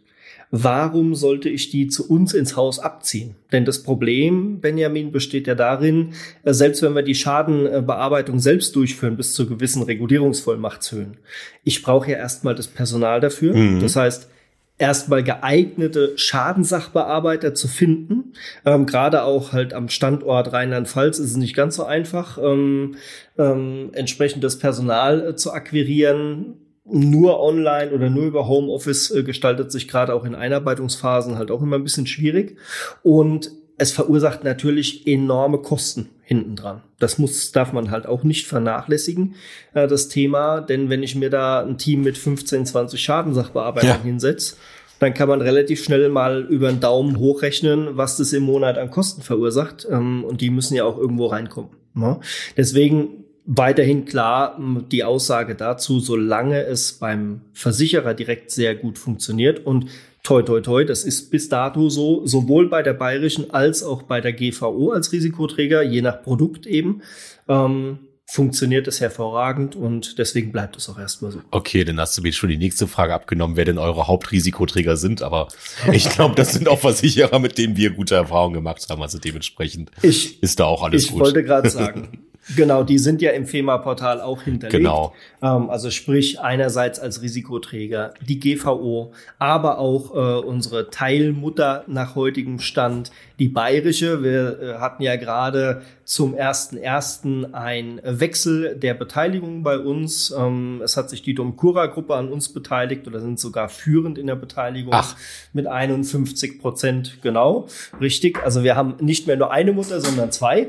warum 0.63 1.15
sollte 1.15 1.50
ich 1.50 1.69
die 1.69 1.88
zu 1.88 2.09
uns 2.09 2.33
ins 2.33 2.55
Haus 2.55 2.79
abziehen? 2.79 3.35
Denn 3.51 3.65
das 3.65 3.83
Problem, 3.83 4.62
Benjamin, 4.62 5.12
besteht 5.12 5.47
ja 5.47 5.55
darin, 5.55 6.13
äh, 6.43 6.53
selbst 6.53 6.81
wenn 6.81 6.95
wir 6.95 7.03
die 7.03 7.15
Schadenbearbeitung 7.15 8.39
selbst 8.39 8.75
durchführen 8.75 9.17
bis 9.17 9.33
zu 9.33 9.47
gewissen 9.47 9.83
Regulierungsvollmachtshöhen, 9.83 11.17
ich 11.63 11.83
brauche 11.83 12.12
ja 12.12 12.17
erstmal 12.17 12.55
das 12.55 12.67
Personal 12.67 13.19
dafür. 13.19 13.53
Mhm. 13.55 13.81
Das 13.81 13.97
heißt, 13.97 14.29
erstmal 14.77 15.24
geeignete 15.24 16.17
Schadensachbearbeiter 16.17 17.53
zu 17.53 17.67
finden. 17.67 18.33
Ähm, 18.65 18.85
Gerade 18.85 19.24
auch 19.24 19.51
halt 19.51 19.74
am 19.74 19.89
Standort 19.89 20.53
Rheinland-Pfalz 20.53 21.19
ist 21.19 21.31
es 21.31 21.38
nicht 21.38 21.55
ganz 21.55 21.75
so 21.75 21.83
einfach, 21.83 22.38
ähm, 22.38 22.95
ähm, 23.38 23.89
entsprechendes 23.93 24.59
Personal 24.59 25.29
äh, 25.29 25.35
zu 25.35 25.51
akquirieren 25.51 26.64
nur 26.85 27.41
online 27.41 27.91
oder 27.91 28.09
nur 28.09 28.25
über 28.25 28.47
Homeoffice 28.47 29.11
äh, 29.11 29.23
gestaltet 29.23 29.71
sich 29.71 29.87
gerade 29.87 30.13
auch 30.13 30.23
in 30.23 30.35
Einarbeitungsphasen 30.35 31.37
halt 31.37 31.51
auch 31.51 31.61
immer 31.61 31.77
ein 31.77 31.83
bisschen 31.83 32.07
schwierig. 32.07 32.57
Und 33.01 33.51
es 33.77 33.91
verursacht 33.91 34.43
natürlich 34.43 35.05
enorme 35.05 35.57
Kosten 35.57 36.09
hinten 36.21 36.55
dran. 36.55 36.81
Das 36.99 37.17
muss, 37.17 37.51
darf 37.51 37.73
man 37.73 37.91
halt 37.91 38.07
auch 38.07 38.23
nicht 38.23 38.47
vernachlässigen, 38.47 39.35
äh, 39.73 39.87
das 39.87 40.07
Thema. 40.07 40.61
Denn 40.61 40.89
wenn 40.89 41.03
ich 41.03 41.15
mir 41.15 41.29
da 41.29 41.61
ein 41.61 41.77
Team 41.77 42.03
mit 42.03 42.17
15, 42.17 42.65
20 42.65 43.01
Schadensachbearbeitern 43.01 43.89
ja. 43.89 44.03
hinsetze, 44.03 44.55
dann 44.99 45.13
kann 45.13 45.27
man 45.27 45.41
relativ 45.41 45.83
schnell 45.83 46.07
mal 46.09 46.43
über 46.43 46.69
den 46.69 46.79
Daumen 46.79 47.19
hochrechnen, 47.19 47.97
was 47.97 48.15
das 48.15 48.31
im 48.31 48.43
Monat 48.43 48.77
an 48.77 48.91
Kosten 48.91 49.21
verursacht. 49.21 49.85
Ähm, 49.89 50.23
und 50.23 50.39
die 50.39 50.51
müssen 50.51 50.75
ja 50.75 50.85
auch 50.85 50.97
irgendwo 50.97 51.25
reinkommen. 51.25 51.71
Ne? 51.95 52.19
Deswegen 52.55 53.25
weiterhin 53.45 54.05
klar 54.05 54.59
die 54.91 55.03
Aussage 55.03 55.55
dazu, 55.55 55.99
solange 55.99 56.63
es 56.63 56.93
beim 56.93 57.41
Versicherer 57.53 58.13
direkt 58.13 58.51
sehr 58.51 58.75
gut 58.75 58.97
funktioniert 58.97 59.65
und 59.65 59.87
toi 60.23 60.41
toi 60.41 60.61
toi, 60.61 60.83
das 60.83 61.03
ist 61.03 61.29
bis 61.29 61.49
dato 61.49 61.89
so, 61.89 62.25
sowohl 62.25 62.69
bei 62.69 62.81
der 62.81 62.93
bayerischen 62.93 63.51
als 63.51 63.83
auch 63.83 64.03
bei 64.03 64.21
der 64.21 64.33
GVO 64.33 64.91
als 64.91 65.11
Risikoträger, 65.11 65.83
je 65.83 66.01
nach 66.01 66.23
Produkt 66.23 66.65
eben. 66.65 67.01
Ähm, 67.47 67.99
funktioniert 68.27 68.87
es 68.87 69.01
hervorragend 69.01 69.75
und 69.75 70.17
deswegen 70.17 70.51
bleibt 70.51 70.75
es 70.77 70.89
auch 70.89 70.97
erstmal 70.97 71.31
so. 71.31 71.41
Okay, 71.51 71.83
dann 71.83 71.99
hast 71.99 72.17
du 72.17 72.23
mir 72.23 72.33
schon 72.33 72.49
die 72.49 72.57
nächste 72.57 72.87
Frage 72.87 73.13
abgenommen, 73.13 73.55
wer 73.55 73.65
denn 73.65 73.77
eure 73.77 74.07
Hauptrisikoträger 74.07 74.97
sind, 74.97 75.21
aber 75.21 75.47
ich 75.91 76.09
glaube, 76.09 76.33
das 76.33 76.53
sind 76.53 76.67
auch 76.67 76.79
Versicherer, 76.79 77.37
mit 77.37 77.57
denen 77.59 77.77
wir 77.77 77.91
gute 77.91 78.15
Erfahrungen 78.15 78.55
gemacht 78.55 78.83
haben, 78.89 79.01
also 79.01 79.19
dementsprechend 79.19 79.91
ich, 80.01 80.41
ist 80.41 80.59
da 80.59 80.65
auch 80.65 80.81
alles 80.81 81.03
ich 81.03 81.11
gut. 81.11 81.21
Ich 81.21 81.25
wollte 81.25 81.43
gerade 81.43 81.69
sagen, 81.69 82.25
Genau, 82.55 82.83
die 82.83 82.99
sind 82.99 83.21
ja 83.21 83.31
im 83.31 83.45
FEMA-Portal 83.45 84.21
auch 84.21 84.43
hinterlegt. 84.43 84.77
Genau. 84.77 85.13
Ähm, 85.41 85.69
also 85.69 85.89
sprich 85.89 86.39
einerseits 86.39 86.99
als 86.99 87.21
Risikoträger 87.21 88.13
die 88.21 88.39
GVO, 88.39 89.13
aber 89.39 89.79
auch 89.79 90.13
äh, 90.13 90.45
unsere 90.45 90.89
Teilmutter 90.89 91.83
nach 91.87 92.15
heutigem 92.15 92.59
Stand, 92.59 93.11
die 93.39 93.49
bayerische. 93.49 94.21
Wir 94.21 94.59
äh, 94.61 94.73
hatten 94.75 95.01
ja 95.01 95.15
gerade 95.15 95.81
zum 96.03 96.35
ersten 96.35 96.77
ersten 96.77 97.55
ein 97.55 97.99
Wechsel 98.03 98.75
der 98.75 98.93
Beteiligung 98.93 99.63
bei 99.63 99.79
uns. 99.79 100.33
Ähm, 100.37 100.81
es 100.83 100.97
hat 100.97 101.09
sich 101.09 101.23
die 101.23 101.33
Domcura-Gruppe 101.33 102.13
an 102.15 102.31
uns 102.31 102.49
beteiligt 102.49 103.07
oder 103.07 103.19
sind 103.19 103.39
sogar 103.39 103.69
führend 103.69 104.19
in 104.19 104.27
der 104.27 104.35
Beteiligung 104.35 104.93
Ach. 104.93 105.15
mit 105.51 105.65
51 105.65 106.59
Prozent. 106.59 107.17
Genau, 107.23 107.67
richtig. 107.99 108.37
Also 108.43 108.63
wir 108.63 108.75
haben 108.75 108.95
nicht 108.99 109.25
mehr 109.25 109.35
nur 109.35 109.51
eine 109.51 109.73
Mutter, 109.73 109.99
sondern 109.99 110.31
zwei. 110.31 110.67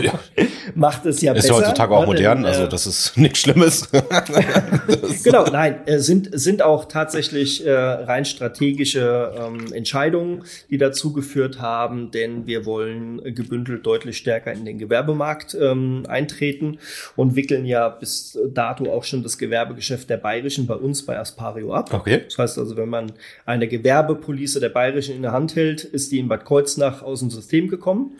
Ja. 0.00 0.12
Macht 0.76 1.06
es 1.06 1.22
ja 1.22 1.32
ist 1.32 1.42
besser. 1.42 1.54
ja 1.54 1.60
heutzutage 1.60 1.96
auch 1.96 2.06
modern, 2.06 2.38
denn, 2.38 2.46
also 2.46 2.64
äh, 2.64 2.68
das 2.68 2.86
ist 2.86 3.16
nichts 3.16 3.40
Schlimmes. 3.40 3.88
Genau, 5.24 5.44
nein, 5.46 5.80
äh, 5.86 5.98
sind, 5.98 6.28
sind 6.32 6.62
auch 6.62 6.84
tatsächlich 6.84 7.66
äh, 7.66 7.72
rein 7.72 8.24
strategische 8.24 9.32
ähm, 9.36 9.72
Entscheidungen, 9.72 10.44
die 10.70 10.78
dazu 10.78 11.12
geführt 11.12 11.60
haben, 11.60 12.10
denn 12.10 12.46
wir 12.46 12.64
wollen 12.64 13.34
gebündelt 13.34 13.84
deutlich 13.86 14.18
stärker 14.18 14.52
in 14.52 14.64
den 14.64 14.78
Gewerbemarkt 14.78 15.56
ähm, 15.60 16.04
eintreten 16.08 16.78
und 17.16 17.34
wickeln 17.34 17.64
ja 17.64 17.88
bis 17.88 18.38
dato 18.52 18.92
auch 18.92 19.04
schon 19.04 19.22
das 19.22 19.38
Gewerbegeschäft 19.38 20.08
der 20.10 20.18
Bayerischen 20.18 20.66
bei 20.66 20.74
uns 20.74 21.04
bei 21.04 21.18
Aspario 21.18 21.72
ab. 21.72 21.92
Okay. 21.92 22.22
Das 22.26 22.38
heißt 22.38 22.58
also, 22.58 22.76
wenn 22.76 22.88
man 22.88 23.12
eine 23.44 23.66
Gewerbepolice 23.66 24.60
der 24.60 24.68
Bayerischen 24.68 25.16
in 25.16 25.22
der 25.22 25.32
Hand 25.32 25.56
hält, 25.56 25.84
ist 25.84 26.12
die 26.12 26.18
in 26.18 26.28
Bad 26.28 26.44
Kreuznach 26.44 27.02
aus 27.02 27.20
dem 27.20 27.30
System 27.30 27.68
gekommen. 27.68 28.18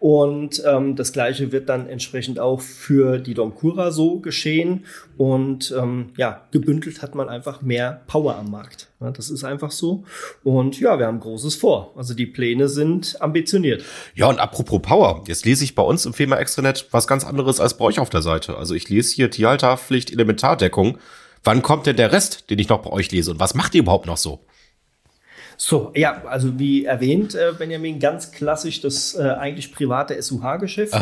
Und 0.00 0.62
ähm, 0.64 0.94
das 0.94 1.12
Gleiche 1.12 1.50
wird 1.50 1.68
dann 1.68 1.88
entsprechend 1.98 2.38
auch 2.38 2.60
für 2.60 3.18
die 3.18 3.34
Domcura 3.34 3.90
so 3.90 4.20
geschehen. 4.20 4.84
Und 5.16 5.74
ähm, 5.76 6.10
ja, 6.16 6.46
gebündelt 6.52 7.02
hat 7.02 7.16
man 7.16 7.28
einfach 7.28 7.60
mehr 7.60 8.02
Power 8.06 8.36
am 8.36 8.52
Markt. 8.52 8.88
Ja, 9.00 9.10
das 9.10 9.30
ist 9.30 9.42
einfach 9.42 9.72
so. 9.72 10.04
Und 10.44 10.78
ja, 10.78 10.98
wir 11.00 11.06
haben 11.06 11.18
Großes 11.18 11.56
vor. 11.56 11.92
Also 11.96 12.14
die 12.14 12.26
Pläne 12.26 12.68
sind 12.68 13.20
ambitioniert. 13.20 13.84
Ja, 14.14 14.28
und 14.28 14.38
apropos 14.38 14.80
Power, 14.80 15.24
jetzt 15.26 15.44
lese 15.44 15.64
ich 15.64 15.74
bei 15.74 15.82
uns 15.82 16.06
im 16.06 16.14
FEMA 16.14 16.36
Extranet 16.36 16.86
was 16.92 17.08
ganz 17.08 17.24
anderes 17.24 17.58
als 17.58 17.76
bei 17.76 17.84
euch 17.84 17.98
auf 17.98 18.10
der 18.10 18.22
Seite. 18.22 18.56
Also 18.56 18.74
ich 18.74 18.88
lese 18.88 19.14
hier 19.14 19.30
Tierhalterpflicht, 19.30 20.12
Elementardeckung. 20.12 20.98
Wann 21.42 21.62
kommt 21.62 21.86
denn 21.86 21.96
der 21.96 22.12
Rest, 22.12 22.48
den 22.50 22.60
ich 22.60 22.68
noch 22.68 22.82
bei 22.82 22.90
euch 22.90 23.10
lese? 23.10 23.32
Und 23.32 23.40
was 23.40 23.54
macht 23.54 23.74
ihr 23.74 23.82
überhaupt 23.82 24.06
noch 24.06 24.16
so? 24.16 24.40
So, 25.60 25.90
ja, 25.96 26.22
also 26.24 26.56
wie 26.60 26.84
erwähnt, 26.84 27.34
äh, 27.34 27.52
Benjamin, 27.58 27.98
ganz 27.98 28.30
klassisch 28.30 28.80
das 28.80 29.16
äh, 29.16 29.22
eigentlich 29.22 29.74
private 29.74 30.14
SUH-Geschäft 30.22 30.94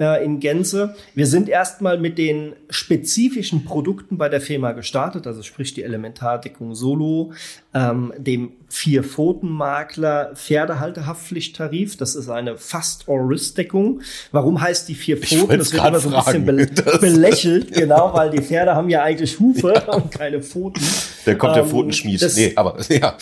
äh, 0.00 0.24
in 0.24 0.40
Gänze. 0.40 0.96
Wir 1.14 1.26
sind 1.26 1.50
erstmal 1.50 1.98
mit 1.98 2.16
den 2.16 2.54
spezifischen 2.70 3.66
Produkten 3.66 4.16
bei 4.16 4.30
der 4.30 4.40
Firma 4.40 4.72
gestartet, 4.72 5.26
also 5.26 5.42
sprich 5.42 5.74
die 5.74 5.82
Elementardeckung 5.82 6.74
Solo, 6.74 7.34
ähm, 7.74 8.14
dem 8.16 8.52
Vier-Pfoten-Makler 8.70 10.32
Pferdehalterhaftpflichttarif. 10.34 11.96
Das 11.96 12.14
ist 12.14 12.28
eine 12.28 12.56
Fast-or-Risk-Deckung. 12.56 14.00
Warum 14.32 14.60
heißt 14.60 14.88
die 14.88 14.94
vier 14.94 15.16
Pfoten? 15.18 15.58
Das 15.58 15.72
wird 15.72 15.84
immer 15.86 15.98
so 16.00 16.08
ein 16.14 16.24
bisschen 16.24 16.46
be 16.46 16.66
fragen. 16.82 17.00
belächelt, 17.00 17.72
genau, 17.74 18.12
weil 18.14 18.30
die 18.30 18.40
Pferde 18.42 18.74
haben 18.74 18.88
ja 18.88 19.02
eigentlich 19.02 19.38
Hufe 19.40 19.72
und 19.88 20.10
keine 20.12 20.40
Pfoten. 20.42 20.80
Dann 21.24 21.36
kommt 21.38 21.56
der 21.56 21.64
Ähm, 21.64 21.68
Pfotenschmied. 21.68 22.22
das- 22.22 22.36
Nee, 22.36 22.52
aber 22.56 22.76
ja. 22.88 23.16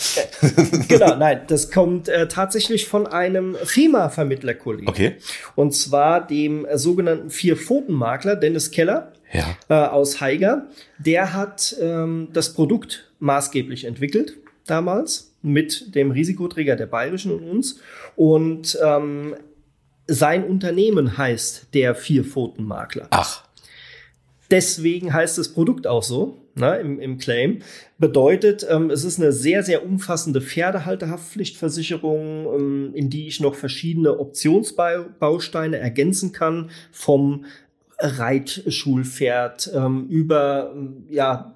genau, 0.87 1.15
nein, 1.15 1.41
das 1.47 1.71
kommt 1.71 2.07
äh, 2.07 2.27
tatsächlich 2.27 2.87
von 2.87 3.07
einem 3.07 3.55
FEMA-Vermittlerkollegen. 3.63 4.87
Okay. 4.87 5.15
Und 5.55 5.73
zwar 5.75 6.25
dem 6.25 6.65
äh, 6.65 6.77
sogenannten 6.77 7.29
Vier-Pfoten-Makler 7.29 8.35
Dennis 8.35 8.71
Keller 8.71 9.11
Ja. 9.33 9.45
äh, 9.67 9.73
aus 9.89 10.21
Haiger. 10.21 10.67
Der 10.99 11.33
hat 11.33 11.75
ähm, 11.81 12.29
das 12.33 12.53
Produkt 12.53 13.09
maßgeblich 13.19 13.85
entwickelt 13.85 14.37
damals 14.65 15.28
mit 15.41 15.95
dem 15.95 16.11
Risikoträger 16.11 16.75
der 16.75 16.87
Bayerischen 16.87 17.31
und 17.31 17.43
uns. 17.43 17.79
Und 18.15 18.77
ähm, 18.83 19.35
sein 20.07 20.43
Unternehmen 20.43 21.17
heißt 21.17 21.73
der 21.73 21.95
Vier-Pfoten-Makler. 21.95 23.07
Ach. 23.11 23.43
Deswegen 24.51 25.13
heißt 25.13 25.37
das 25.37 25.53
Produkt 25.53 25.85
auch 25.85 26.03
so 26.03 26.39
ne, 26.55 26.77
im, 26.77 26.99
im 26.99 27.17
Claim. 27.17 27.59
Bedeutet, 27.97 28.65
ähm, 28.69 28.89
es 28.89 29.03
ist 29.03 29.19
eine 29.19 29.31
sehr, 29.31 29.63
sehr 29.63 29.85
umfassende 29.85 30.41
Pferdehalterhaftpflichtversicherung, 30.41 32.55
ähm, 32.55 32.91
in 32.93 33.09
die 33.09 33.27
ich 33.27 33.39
noch 33.39 33.55
verschiedene 33.55 34.19
Optionsbausteine 34.19 35.77
ergänzen 35.77 36.31
kann, 36.31 36.71
vom 36.91 37.45
Reitschulpferd 37.99 39.71
ähm, 39.75 40.07
über 40.07 40.73
ja 41.09 41.55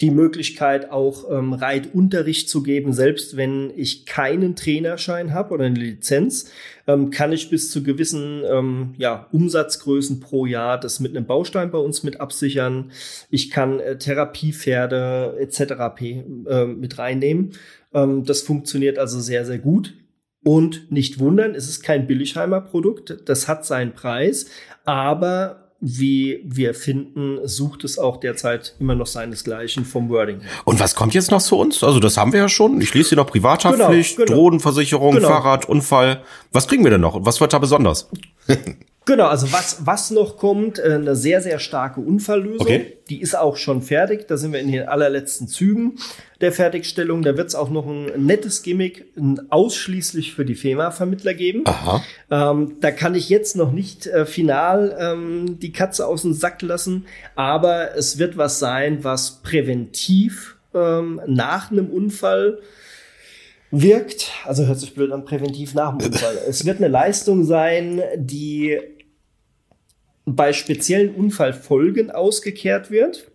die 0.00 0.10
Möglichkeit 0.10 0.90
auch 0.90 1.30
ähm, 1.30 1.52
Reitunterricht 1.52 2.48
zu 2.48 2.62
geben, 2.62 2.92
selbst 2.92 3.36
wenn 3.36 3.70
ich 3.76 4.04
keinen 4.04 4.56
Trainerschein 4.56 5.32
habe 5.32 5.54
oder 5.54 5.66
eine 5.66 5.78
Lizenz, 5.78 6.50
ähm, 6.88 7.10
kann 7.10 7.32
ich 7.32 7.50
bis 7.50 7.70
zu 7.70 7.82
gewissen 7.84 8.42
ähm, 8.50 8.94
ja, 8.98 9.28
Umsatzgrößen 9.30 10.18
pro 10.18 10.44
Jahr 10.46 10.78
das 10.80 10.98
mit 10.98 11.16
einem 11.16 11.26
Baustein 11.26 11.70
bei 11.70 11.78
uns 11.78 12.02
mit 12.02 12.20
absichern. 12.20 12.90
Ich 13.30 13.50
kann 13.50 13.78
äh, 13.78 13.96
Therapiepferde 13.96 15.36
etc. 15.38 15.74
P, 15.94 16.24
äh, 16.48 16.66
mit 16.66 16.98
reinnehmen. 16.98 17.52
Ähm, 17.94 18.24
das 18.24 18.42
funktioniert 18.42 18.98
also 18.98 19.20
sehr, 19.20 19.46
sehr 19.46 19.58
gut. 19.58 19.94
Und 20.42 20.90
nicht 20.90 21.20
wundern, 21.20 21.54
es 21.54 21.68
ist 21.68 21.82
kein 21.82 22.06
Billigheimer 22.06 22.62
Produkt, 22.62 23.18
das 23.26 23.46
hat 23.46 23.66
seinen 23.66 23.92
Preis, 23.92 24.46
aber 24.84 25.69
wie 25.80 26.40
wir 26.44 26.74
finden, 26.74 27.38
sucht 27.48 27.84
es 27.84 27.98
auch 27.98 28.18
derzeit 28.18 28.74
immer 28.80 28.94
noch 28.94 29.06
seinesgleichen 29.06 29.84
vom 29.84 30.08
Wording. 30.10 30.40
her. 30.40 30.50
Und 30.64 30.78
was 30.78 30.94
kommt 30.94 31.14
jetzt 31.14 31.30
noch 31.30 31.40
zu 31.40 31.56
uns? 31.56 31.82
Also 31.82 32.00
das 32.00 32.16
haben 32.16 32.32
wir 32.32 32.40
ja 32.40 32.48
schon. 32.48 32.80
Ich 32.80 32.92
lese 32.92 33.10
hier 33.10 33.16
noch 33.16 33.26
Privathaftpflicht, 33.26 34.16
Genau, 34.16 34.26
genau. 34.26 34.38
Drohnenversicherung, 34.40 35.14
Genau. 35.14 35.28
Fahrrad, 35.28 35.68
Unfall. 35.68 36.22
Was 36.52 36.68
kriegen 36.68 36.84
wir 36.84 36.90
denn 36.90 37.00
noch? 37.00 37.24
Was 37.24 37.40
wird 37.40 37.52
da 37.52 37.58
besonders? 37.58 38.08
Genau, 39.10 39.26
also 39.26 39.52
was, 39.52 39.78
was 39.84 40.12
noch 40.12 40.36
kommt, 40.36 40.78
äh, 40.78 40.92
eine 40.92 41.16
sehr, 41.16 41.40
sehr 41.40 41.58
starke 41.58 42.00
Unfalllösung. 42.00 42.60
Okay. 42.60 42.98
Die 43.08 43.20
ist 43.20 43.36
auch 43.36 43.56
schon 43.56 43.82
fertig. 43.82 44.28
Da 44.28 44.36
sind 44.36 44.52
wir 44.52 44.60
in 44.60 44.70
den 44.70 44.86
allerletzten 44.86 45.48
Zügen 45.48 45.96
der 46.40 46.52
Fertigstellung. 46.52 47.22
Da 47.22 47.36
wird 47.36 47.48
es 47.48 47.56
auch 47.56 47.70
noch 47.70 47.88
ein 47.88 48.24
nettes 48.24 48.62
Gimmick 48.62 49.06
ausschließlich 49.48 50.32
für 50.32 50.44
die 50.44 50.54
FEMA-Vermittler 50.54 51.34
geben. 51.34 51.64
Aha. 51.64 52.04
Ähm, 52.30 52.76
da 52.80 52.92
kann 52.92 53.16
ich 53.16 53.28
jetzt 53.28 53.56
noch 53.56 53.72
nicht 53.72 54.06
äh, 54.06 54.26
final 54.26 54.96
ähm, 55.00 55.58
die 55.58 55.72
Katze 55.72 56.06
aus 56.06 56.22
dem 56.22 56.32
Sack 56.32 56.62
lassen, 56.62 57.06
aber 57.34 57.96
es 57.96 58.20
wird 58.20 58.36
was 58.36 58.60
sein, 58.60 59.02
was 59.02 59.42
präventiv 59.42 60.56
ähm, 60.72 61.20
nach 61.26 61.72
einem 61.72 61.90
Unfall 61.90 62.60
wirkt. 63.72 64.30
Also 64.44 64.66
hört 64.66 64.78
sich 64.78 64.94
blöd 64.94 65.10
an, 65.10 65.24
präventiv 65.24 65.74
nach 65.74 65.98
dem 65.98 66.06
Unfall. 66.06 66.38
es 66.48 66.64
wird 66.64 66.76
eine 66.76 66.86
Leistung 66.86 67.42
sein, 67.42 68.00
die 68.16 68.78
bei 70.36 70.52
speziellen 70.52 71.14
Unfallfolgen 71.14 72.10
ausgekehrt 72.10 72.90
wird, 72.90 73.30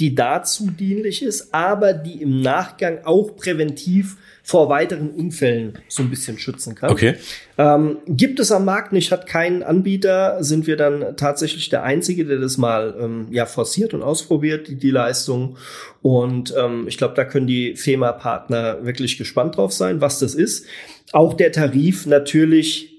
die 0.00 0.14
dazu 0.14 0.70
dienlich 0.70 1.22
ist, 1.22 1.54
aber 1.54 1.92
die 1.92 2.20
im 2.20 2.40
Nachgang 2.40 2.98
auch 3.04 3.36
präventiv 3.36 4.16
vor 4.42 4.68
weiteren 4.68 5.10
Unfällen 5.10 5.78
so 5.88 6.02
ein 6.02 6.10
bisschen 6.10 6.38
schützen 6.38 6.74
kann. 6.74 6.90
Okay. 6.90 7.14
Ähm, 7.56 7.98
gibt 8.06 8.40
es 8.40 8.52
am 8.52 8.66
Markt 8.66 8.92
nicht, 8.92 9.10
hat 9.10 9.26
keinen 9.26 9.62
Anbieter, 9.62 10.42
sind 10.44 10.66
wir 10.66 10.76
dann 10.76 11.16
tatsächlich 11.16 11.70
der 11.70 11.82
Einzige, 11.82 12.26
der 12.26 12.38
das 12.38 12.58
mal 12.58 12.94
ähm, 13.00 13.28
ja 13.30 13.46
forciert 13.46 13.94
und 13.94 14.02
ausprobiert, 14.02 14.68
die, 14.68 14.76
die 14.76 14.90
Leistung. 14.90 15.56
Und 16.02 16.52
ähm, 16.58 16.86
ich 16.88 16.98
glaube, 16.98 17.14
da 17.14 17.24
können 17.24 17.46
die 17.46 17.74
FEMA-Partner 17.74 18.84
wirklich 18.84 19.16
gespannt 19.16 19.56
drauf 19.56 19.72
sein, 19.72 20.02
was 20.02 20.18
das 20.18 20.34
ist. 20.34 20.66
Auch 21.12 21.34
der 21.34 21.52
Tarif 21.52 22.04
natürlich 22.04 22.93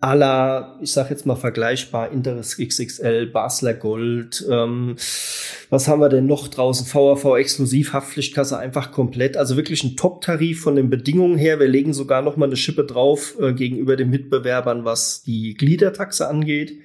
aller, 0.00 0.78
ich 0.82 0.92
sag 0.92 1.10
jetzt 1.10 1.24
mal 1.24 1.36
vergleichbar, 1.36 2.12
Interes 2.12 2.58
XXL, 2.58 3.26
Basler 3.26 3.74
Gold, 3.74 4.46
ähm, 4.50 4.96
was 5.70 5.88
haben 5.88 6.00
wir 6.00 6.08
denn 6.08 6.26
noch 6.26 6.48
draußen? 6.48 6.86
VAV 6.86 7.36
Exklusiv, 7.36 7.92
Haftpflichtkasse 7.92 8.58
einfach 8.58 8.92
komplett. 8.92 9.36
Also 9.36 9.56
wirklich 9.56 9.82
ein 9.84 9.96
Top-Tarif 9.96 10.60
von 10.60 10.76
den 10.76 10.90
Bedingungen 10.90 11.38
her. 11.38 11.58
Wir 11.58 11.68
legen 11.68 11.94
sogar 11.94 12.22
noch 12.22 12.36
mal 12.36 12.46
eine 12.46 12.56
Schippe 12.56 12.84
drauf 12.84 13.36
äh, 13.40 13.52
gegenüber 13.52 13.96
den 13.96 14.10
Mitbewerbern, 14.10 14.84
was 14.84 15.22
die 15.22 15.54
Gliedertaxe 15.54 16.28
angeht. 16.28 16.78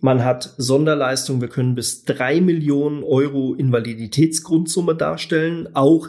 Man 0.00 0.24
hat 0.24 0.54
Sonderleistungen. 0.58 1.40
Wir 1.40 1.48
können 1.48 1.76
bis 1.76 2.04
drei 2.04 2.40
Millionen 2.40 3.04
Euro 3.04 3.54
Invaliditätsgrundsumme 3.54 4.96
darstellen, 4.96 5.68
auch 5.74 6.08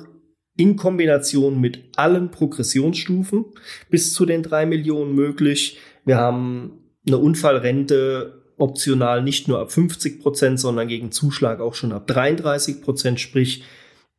in 0.57 0.75
Kombination 0.75 1.59
mit 1.59 1.83
allen 1.97 2.31
Progressionsstufen 2.31 3.45
bis 3.89 4.13
zu 4.13 4.25
den 4.25 4.41
drei 4.41 4.65
Millionen 4.65 5.13
möglich. 5.13 5.77
Wir 6.05 6.17
haben 6.17 6.79
eine 7.05 7.17
Unfallrente 7.17 8.41
optional 8.57 9.21
nicht 9.21 9.47
nur 9.47 9.59
ab 9.59 9.71
50 9.71 10.21
Prozent, 10.21 10.59
sondern 10.59 10.87
gegen 10.87 11.11
Zuschlag 11.11 11.59
auch 11.59 11.73
schon 11.73 11.91
ab 11.91 12.07
33 12.07 12.81
Prozent. 12.81 13.19
Sprich, 13.19 13.63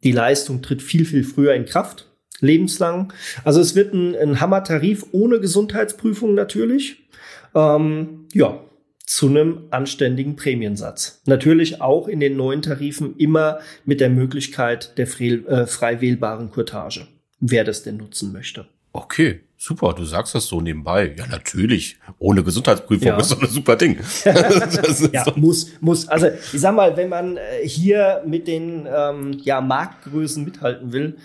die 0.05 0.13
Leistung 0.13 0.63
tritt 0.63 0.83
viel, 0.83 1.07
viel 1.07 1.25
früher 1.25 1.55
in 1.55 1.65
Kraft, 1.65 2.11
lebenslang. 2.41 3.13
Also 3.45 3.61
es 3.61 3.75
wird 3.75 3.95
ein, 3.95 4.15
ein 4.15 4.41
Hammer-Tarif 4.41 5.07
ohne 5.13 5.41
Gesundheitsprüfung 5.41 6.35
natürlich. 6.35 7.09
Ähm, 7.55 8.27
ja, 8.35 8.61
zu 9.07 9.29
einem 9.29 9.69
anständigen 9.71 10.37
Prämiensatz. 10.37 11.23
Natürlich 11.27 11.81
auch 11.81 12.09
in 12.09 12.21
den 12.21 12.37
neuen 12.37 12.61
Tarifen 12.61 13.17
immer 13.17 13.61
mit 13.85 14.01
der 14.01 14.11
Möglichkeit 14.11 14.99
der 14.99 15.07
frei, 15.07 15.41
äh, 15.47 15.67
frei 15.67 16.01
wählbaren 16.01 16.51
Kurtage, 16.51 17.07
wer 17.39 17.63
das 17.63 17.85
denn 17.85 17.99
nutzen 17.99 18.33
möchte. 18.33 18.67
Okay, 18.93 19.41
super, 19.57 19.93
du 19.95 20.05
sagst 20.05 20.35
das 20.35 20.47
so 20.47 20.61
nebenbei. 20.61 21.15
Ja, 21.17 21.27
natürlich. 21.27 21.99
Ohne 22.19 22.43
Gesundheitsprüfung 22.43 23.09
ja. 23.09 23.19
ist 23.19 23.33
doch 23.33 23.43
ein 23.43 23.49
super 23.49 23.77
Ding. 23.77 23.99
ja, 25.13 25.25
muss, 25.37 25.73
muss. 25.81 26.09
Also 26.09 26.29
ich 26.53 26.61
sag 26.61 26.75
mal, 26.75 26.97
wenn 26.97 27.09
man 27.09 27.37
äh, 27.37 27.67
hier 27.67 28.23
mit 28.27 28.47
den 28.47 28.87
ähm, 28.93 29.39
ja, 29.43 29.61
Marktgrößen 29.61 30.45
mithalten 30.45 30.93
will, 30.93 31.17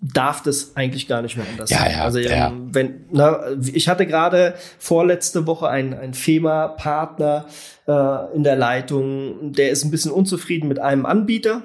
darf 0.00 0.42
das 0.42 0.76
eigentlich 0.76 1.08
gar 1.08 1.22
nicht 1.22 1.36
mehr 1.36 1.46
anders 1.50 1.70
ja, 1.70 1.88
Ja, 1.90 2.04
also 2.04 2.18
ja. 2.18 2.52
wenn, 2.54 3.06
na, 3.10 3.40
ich 3.72 3.88
hatte 3.88 4.06
gerade 4.06 4.54
vorletzte 4.78 5.46
Woche 5.46 5.68
einen, 5.68 5.94
einen 5.94 6.14
FEMA-Partner 6.14 7.46
äh, 7.86 8.36
in 8.36 8.44
der 8.44 8.56
Leitung, 8.56 9.52
der 9.52 9.70
ist 9.70 9.84
ein 9.84 9.90
bisschen 9.90 10.10
unzufrieden 10.10 10.68
mit 10.68 10.78
einem 10.78 11.06
Anbieter 11.06 11.62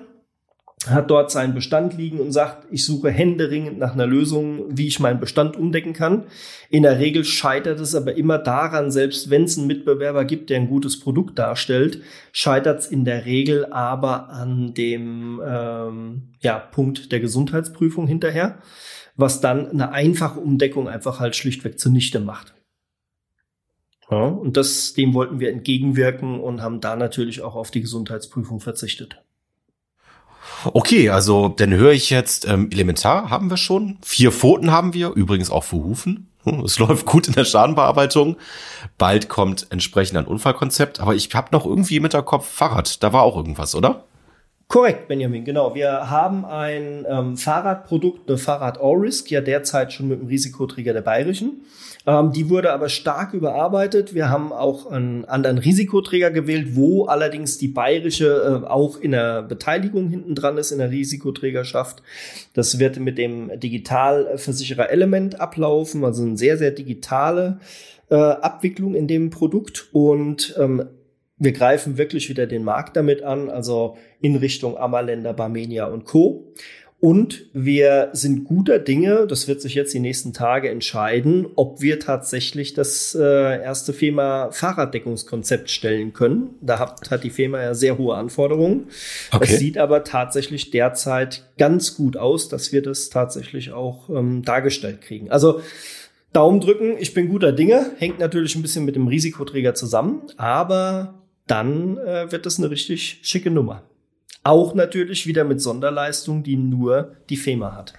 hat 0.87 1.11
dort 1.11 1.29
seinen 1.29 1.53
Bestand 1.53 1.97
liegen 1.97 2.19
und 2.19 2.31
sagt, 2.31 2.65
ich 2.71 2.85
suche 2.85 3.11
händeringend 3.11 3.79
nach 3.79 3.93
einer 3.93 4.07
Lösung, 4.07 4.65
wie 4.69 4.87
ich 4.87 5.01
meinen 5.01 5.19
Bestand 5.19 5.57
umdecken 5.57 5.91
kann. 5.91 6.23
In 6.69 6.83
der 6.83 6.99
Regel 6.99 7.25
scheitert 7.25 7.81
es 7.81 7.95
aber 7.95 8.15
immer 8.15 8.37
daran, 8.37 8.89
selbst 8.89 9.29
wenn 9.29 9.43
es 9.43 9.57
einen 9.57 9.67
Mitbewerber 9.67 10.23
gibt, 10.23 10.49
der 10.49 10.57
ein 10.57 10.69
gutes 10.69 10.99
Produkt 10.99 11.37
darstellt, 11.37 12.01
scheitert 12.31 12.79
es 12.79 12.87
in 12.87 13.03
der 13.03 13.25
Regel 13.25 13.65
aber 13.65 14.29
an 14.29 14.73
dem 14.73 15.41
ähm, 15.45 16.29
ja, 16.39 16.59
Punkt 16.59 17.11
der 17.11 17.19
Gesundheitsprüfung 17.19 18.07
hinterher, 18.07 18.59
was 19.17 19.41
dann 19.41 19.69
eine 19.69 19.91
einfache 19.91 20.39
Umdeckung 20.39 20.87
einfach 20.87 21.19
halt 21.19 21.35
schlichtweg 21.35 21.77
zunichte 21.77 22.21
macht. 22.21 22.53
Ja, 24.09 24.23
und 24.23 24.55
das, 24.55 24.93
dem 24.93 25.13
wollten 25.13 25.41
wir 25.41 25.51
entgegenwirken 25.51 26.39
und 26.39 26.61
haben 26.61 26.79
da 26.79 26.95
natürlich 26.95 27.41
auch 27.41 27.55
auf 27.55 27.69
die 27.69 27.81
Gesundheitsprüfung 27.81 28.61
verzichtet. 28.61 29.21
Okay, 30.65 31.09
also 31.09 31.49
dann 31.49 31.73
höre 31.73 31.91
ich 31.91 32.09
jetzt, 32.09 32.47
ähm, 32.47 32.69
Elementar 32.71 33.29
haben 33.29 33.49
wir 33.49 33.57
schon, 33.57 33.97
vier 34.01 34.31
Pfoten 34.31 34.71
haben 34.71 34.93
wir, 34.93 35.09
übrigens 35.09 35.49
auch 35.51 35.63
für 35.63 35.77
Hufen. 35.77 36.27
Hm, 36.43 36.61
es 36.61 36.79
läuft 36.79 37.05
gut 37.05 37.27
in 37.27 37.33
der 37.33 37.45
Schadenbearbeitung. 37.45 38.37
Bald 38.97 39.29
kommt 39.29 39.67
entsprechend 39.69 40.17
ein 40.17 40.25
Unfallkonzept, 40.25 40.99
aber 40.99 41.15
ich 41.15 41.33
habe 41.33 41.49
noch 41.51 41.65
irgendwie 41.65 41.99
mit 41.99 42.13
der 42.13 42.23
Kopf 42.23 42.47
Fahrrad. 42.47 43.01
Da 43.03 43.13
war 43.13 43.23
auch 43.23 43.37
irgendwas, 43.37 43.75
oder? 43.75 44.03
Korrekt, 44.67 45.07
Benjamin, 45.07 45.45
genau. 45.45 45.73
Wir 45.73 46.11
haben 46.11 46.45
ein 46.45 47.05
ähm, 47.09 47.37
Fahrradprodukt, 47.37 48.29
eine 48.29 48.37
Fahrrad 48.37 48.79
All-Risk, 48.79 49.31
ja 49.31 49.41
derzeit 49.41 49.91
schon 49.91 50.09
mit 50.09 50.21
dem 50.21 50.27
Risikoträger 50.27 50.93
der 50.93 51.01
Bayerischen. 51.01 51.65
Ähm, 52.05 52.31
die 52.31 52.49
wurde 52.49 52.71
aber 52.71 52.89
stark 52.89 53.33
überarbeitet. 53.33 54.13
Wir 54.13 54.29
haben 54.29 54.51
auch 54.51 54.89
einen 54.89 55.25
anderen 55.25 55.57
Risikoträger 55.57 56.31
gewählt, 56.31 56.75
wo 56.75 57.05
allerdings 57.05 57.57
die 57.57 57.67
bayerische 57.67 58.63
äh, 58.63 58.67
auch 58.67 58.99
in 58.99 59.11
der 59.11 59.43
Beteiligung 59.43 60.09
hinten 60.09 60.35
dran 60.35 60.57
ist, 60.57 60.71
in 60.71 60.79
der 60.79 60.91
Risikoträgerschaft. 60.91 62.01
Das 62.53 62.79
wird 62.79 62.99
mit 62.99 63.17
dem 63.17 63.59
Digitalversicherer 63.59 64.89
Element 64.89 65.39
ablaufen, 65.41 66.05
also 66.05 66.23
eine 66.23 66.37
sehr, 66.37 66.57
sehr 66.57 66.71
digitale 66.71 67.59
äh, 68.09 68.15
Abwicklung 68.15 68.95
in 68.95 69.07
dem 69.07 69.29
Produkt. 69.29 69.89
Und 69.91 70.55
ähm, 70.57 70.85
wir 71.37 71.53
greifen 71.53 71.97
wirklich 71.97 72.29
wieder 72.29 72.47
den 72.47 72.63
Markt 72.63 72.97
damit 72.97 73.23
an, 73.23 73.49
also 73.49 73.97
in 74.21 74.35
Richtung 74.35 74.77
Ammerländer, 74.77 75.33
Barmenia 75.33 75.85
und 75.85 76.05
Co. 76.05 76.53
Und 77.01 77.45
wir 77.53 78.09
sind 78.11 78.43
guter 78.43 78.77
Dinge, 78.77 79.25
das 79.25 79.47
wird 79.47 79.61
sich 79.61 79.73
jetzt 79.73 79.93
die 79.93 80.01
nächsten 80.01 80.33
Tage 80.33 80.69
entscheiden, 80.69 81.47
ob 81.55 81.81
wir 81.81 81.99
tatsächlich 81.99 82.73
das 82.73 83.15
äh, 83.15 83.23
erste 83.23 83.93
FEMA 83.93 84.51
Fahrraddeckungskonzept 84.51 85.69
stellen 85.69 86.11
können. 86.11 86.55
Da 86.59 86.77
hat, 86.77 87.09
hat 87.09 87.23
die 87.23 87.29
FEMA 87.29 87.61
ja 87.61 87.73
sehr 87.73 87.97
hohe 87.97 88.15
Anforderungen. 88.15 88.87
Okay. 89.31 89.45
Es 89.45 89.59
sieht 89.59 89.77
aber 89.77 90.03
tatsächlich 90.03 90.71
derzeit 90.71 91.45
ganz 91.57 91.95
gut 91.95 92.17
aus, 92.17 92.49
dass 92.49 92.73
wir 92.73 92.81
das 92.81 93.09
tatsächlich 93.09 93.71
auch 93.71 94.09
ähm, 94.09 94.41
dargestellt 94.43 94.99
kriegen. 94.99 95.31
Also 95.31 95.61
Daumen 96.33 96.59
drücken, 96.59 96.97
ich 96.99 97.13
bin 97.13 97.29
guter 97.29 97.53
Dinge, 97.53 97.91
hängt 97.97 98.19
natürlich 98.19 98.55
ein 98.55 98.61
bisschen 98.61 98.83
mit 98.83 98.97
dem 98.97 99.07
Risikoträger 99.07 99.73
zusammen, 99.73 100.23
aber 100.35 101.13
dann 101.47 101.97
äh, 101.97 102.29
wird 102.29 102.45
das 102.45 102.59
eine 102.59 102.69
richtig 102.69 103.21
schicke 103.23 103.51
Nummer. 103.51 103.88
Auch 104.49 104.73
natürlich 104.73 105.27
wieder 105.27 105.43
mit 105.43 105.61
Sonderleistung, 105.61 106.41
die 106.41 106.55
nur 106.55 107.11
die 107.29 107.37
FEMA 107.37 107.75
hat. 107.75 107.93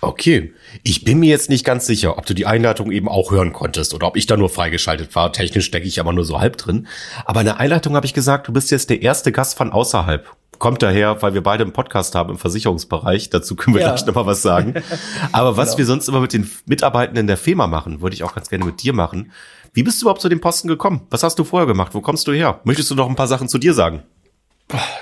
Okay. 0.00 0.54
Ich 0.84 1.02
bin 1.02 1.18
mir 1.18 1.28
jetzt 1.28 1.50
nicht 1.50 1.64
ganz 1.64 1.86
sicher, 1.86 2.18
ob 2.18 2.26
du 2.26 2.34
die 2.34 2.46
Einleitung 2.46 2.92
eben 2.92 3.08
auch 3.08 3.32
hören 3.32 3.52
konntest 3.52 3.94
oder 3.94 4.06
ob 4.06 4.16
ich 4.16 4.26
da 4.26 4.36
nur 4.36 4.48
freigeschaltet 4.48 5.12
war. 5.16 5.32
Technisch 5.32 5.64
stecke 5.64 5.88
ich 5.88 5.98
aber 5.98 6.12
nur 6.12 6.24
so 6.24 6.38
halb 6.38 6.56
drin. 6.56 6.86
Aber 7.24 7.40
in 7.40 7.46
der 7.46 7.58
Einleitung 7.58 7.96
habe 7.96 8.06
ich 8.06 8.14
gesagt, 8.14 8.46
du 8.46 8.52
bist 8.52 8.70
jetzt 8.70 8.90
der 8.90 9.02
erste 9.02 9.32
Gast 9.32 9.58
von 9.58 9.72
außerhalb. 9.72 10.30
Kommt 10.60 10.84
daher, 10.84 11.20
weil 11.20 11.34
wir 11.34 11.42
beide 11.42 11.64
einen 11.64 11.72
Podcast 11.72 12.14
haben 12.14 12.30
im 12.30 12.38
Versicherungsbereich. 12.38 13.28
Dazu 13.28 13.56
können 13.56 13.74
wir 13.74 13.82
ja. 13.82 13.88
gleich 13.88 14.06
nochmal 14.06 14.26
was 14.26 14.40
sagen. 14.40 14.74
Aber 15.32 15.56
was 15.56 15.70
genau. 15.70 15.78
wir 15.78 15.86
sonst 15.86 16.08
immer 16.08 16.20
mit 16.20 16.32
den 16.32 16.48
Mitarbeitenden 16.66 17.26
der 17.26 17.38
FEMA 17.38 17.66
machen, 17.66 18.02
würde 18.02 18.14
ich 18.14 18.22
auch 18.22 18.36
ganz 18.36 18.50
gerne 18.50 18.66
mit 18.66 18.84
dir 18.84 18.92
machen. 18.92 19.32
Wie 19.72 19.82
bist 19.82 20.00
du 20.00 20.04
überhaupt 20.04 20.20
zu 20.20 20.28
dem 20.28 20.40
Posten 20.40 20.68
gekommen? 20.68 21.08
Was 21.10 21.24
hast 21.24 21.40
du 21.40 21.42
vorher 21.42 21.66
gemacht? 21.66 21.92
Wo 21.92 22.00
kommst 22.00 22.28
du 22.28 22.32
her? 22.32 22.60
Möchtest 22.62 22.88
du 22.92 22.94
noch 22.94 23.08
ein 23.08 23.16
paar 23.16 23.26
Sachen 23.26 23.48
zu 23.48 23.58
dir 23.58 23.74
sagen? 23.74 24.04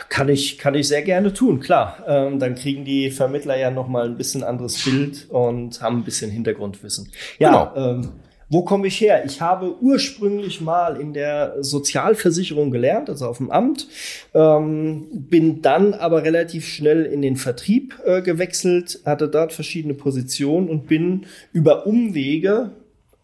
Kann 0.08 0.28
ich, 0.28 0.58
kann 0.58 0.74
ich 0.74 0.88
sehr 0.88 1.02
gerne 1.02 1.32
tun, 1.32 1.60
klar. 1.60 2.04
Ähm, 2.06 2.38
dann 2.38 2.54
kriegen 2.54 2.84
die 2.84 3.10
Vermittler 3.10 3.56
ja 3.56 3.70
noch 3.70 3.88
mal 3.88 4.06
ein 4.06 4.16
bisschen 4.16 4.42
anderes 4.42 4.84
Bild 4.84 5.26
und 5.30 5.80
haben 5.80 5.98
ein 5.98 6.04
bisschen 6.04 6.30
Hintergrundwissen. 6.30 7.10
Ja, 7.38 7.70
genau. 7.72 7.90
ähm, 7.90 8.08
wo 8.52 8.62
komme 8.62 8.88
ich 8.88 9.00
her? 9.00 9.24
Ich 9.24 9.40
habe 9.40 9.80
ursprünglich 9.80 10.60
mal 10.60 11.00
in 11.00 11.14
der 11.14 11.56
Sozialversicherung 11.60 12.70
gelernt, 12.70 13.08
also 13.08 13.26
auf 13.26 13.38
dem 13.38 13.50
Amt, 13.50 13.88
ähm, 14.34 15.06
bin 15.10 15.62
dann 15.62 15.94
aber 15.94 16.22
relativ 16.22 16.66
schnell 16.66 17.06
in 17.06 17.22
den 17.22 17.36
Vertrieb 17.36 17.98
äh, 18.04 18.20
gewechselt, 18.20 19.00
hatte 19.06 19.28
dort 19.28 19.54
verschiedene 19.54 19.94
Positionen 19.94 20.68
und 20.68 20.86
bin 20.86 21.24
über 21.54 21.86
Umwege, 21.86 22.72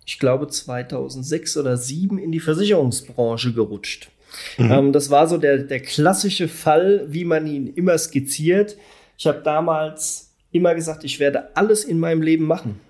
ich 0.07 0.19
glaube 0.19 0.49
2006 0.49 1.59
oder 1.59 1.77
2007, 1.77 2.17
in 2.17 2.33
die 2.33 2.41
Versicherungsbranche 2.41 3.53
gerutscht. 3.53 4.11
Mhm. 4.57 4.73
Ähm, 4.73 4.93
das 4.93 5.11
war 5.11 5.27
so 5.27 5.39
der, 5.39 5.59
der 5.59 5.81
klassische 5.81 6.49
Fall, 6.49 7.07
wie 7.09 7.25
man 7.25 7.47
ihn 7.47 7.67
immer 7.69 7.97
skizziert. 7.99 8.77
Ich 9.17 9.27
habe 9.27 9.41
damals 9.43 10.35
immer 10.53 10.75
gesagt, 10.75 11.05
ich 11.05 11.21
werde 11.21 11.57
alles 11.57 11.85
in 11.85 11.99
meinem 11.99 12.23
Leben 12.23 12.45
machen, 12.45 12.81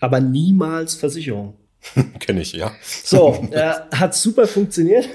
aber 0.00 0.20
niemals 0.20 0.94
Versicherung. 0.94 1.54
Kenne 2.20 2.42
ich, 2.42 2.52
ja. 2.52 2.72
So, 2.82 3.48
äh, 3.50 3.72
hat 3.92 4.14
super 4.14 4.46
funktioniert. 4.46 5.08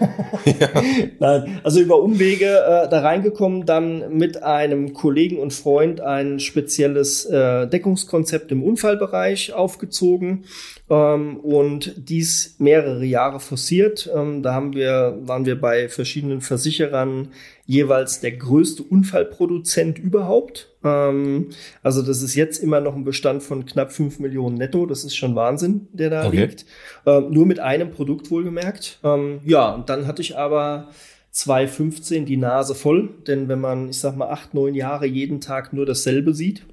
ja. 0.45 0.69
Nein, 1.19 1.59
also 1.63 1.79
über 1.79 2.01
Umwege 2.01 2.45
äh, 2.45 2.89
da 2.89 3.01
reingekommen, 3.01 3.65
dann 3.65 4.17
mit 4.17 4.43
einem 4.43 4.93
Kollegen 4.93 5.39
und 5.39 5.53
Freund 5.53 6.01
ein 6.01 6.39
spezielles 6.39 7.25
äh, 7.25 7.67
Deckungskonzept 7.67 8.51
im 8.51 8.63
Unfallbereich 8.63 9.53
aufgezogen 9.53 10.45
ähm, 10.89 11.37
und 11.37 11.93
dies 11.97 12.55
mehrere 12.59 13.05
Jahre 13.05 13.39
forciert. 13.39 14.09
Ähm, 14.13 14.43
da 14.43 14.53
haben 14.53 14.73
wir, 14.73 15.17
waren 15.21 15.45
wir 15.45 15.59
bei 15.59 15.89
verschiedenen 15.89 16.41
Versicherern 16.41 17.29
jeweils 17.65 18.19
der 18.19 18.33
größte 18.33 18.83
Unfallproduzent 18.83 19.99
überhaupt. 19.99 20.69
Ähm, 20.87 21.49
also 21.83 22.01
das 22.01 22.21
ist 22.21 22.35
jetzt 22.35 22.59
immer 22.59 22.79
noch 22.79 22.95
ein 22.95 23.03
Bestand 23.03 23.43
von 23.43 23.65
knapp 23.65 23.91
fünf 23.91 24.19
Millionen 24.19 24.55
netto. 24.55 24.85
Das 24.85 25.03
ist 25.03 25.15
schon 25.15 25.35
Wahnsinn, 25.35 25.87
der 25.91 26.09
da 26.09 26.27
okay. 26.27 26.45
liegt. 26.45 26.65
Ähm, 27.05 27.31
nur 27.31 27.45
mit 27.45 27.59
einem 27.59 27.91
Produkt 27.91 28.31
wohlgemerkt. 28.31 28.99
Ähm, 29.03 29.41
ja, 29.45 29.73
und 29.73 29.89
dann 29.89 30.07
hatte 30.07 30.21
ich 30.21 30.37
aber 30.37 30.89
2015 31.31 32.25
die 32.25 32.37
Nase 32.37 32.73
voll, 32.73 33.09
denn 33.27 33.47
wenn 33.47 33.61
man, 33.61 33.89
ich 33.89 33.99
sag 33.99 34.15
mal, 34.15 34.29
acht, 34.29 34.53
neun 34.53 34.73
Jahre 34.73 35.05
jeden 35.05 35.41
Tag 35.41 35.73
nur 35.73 35.85
dasselbe 35.85 36.33
sieht, 36.33 36.63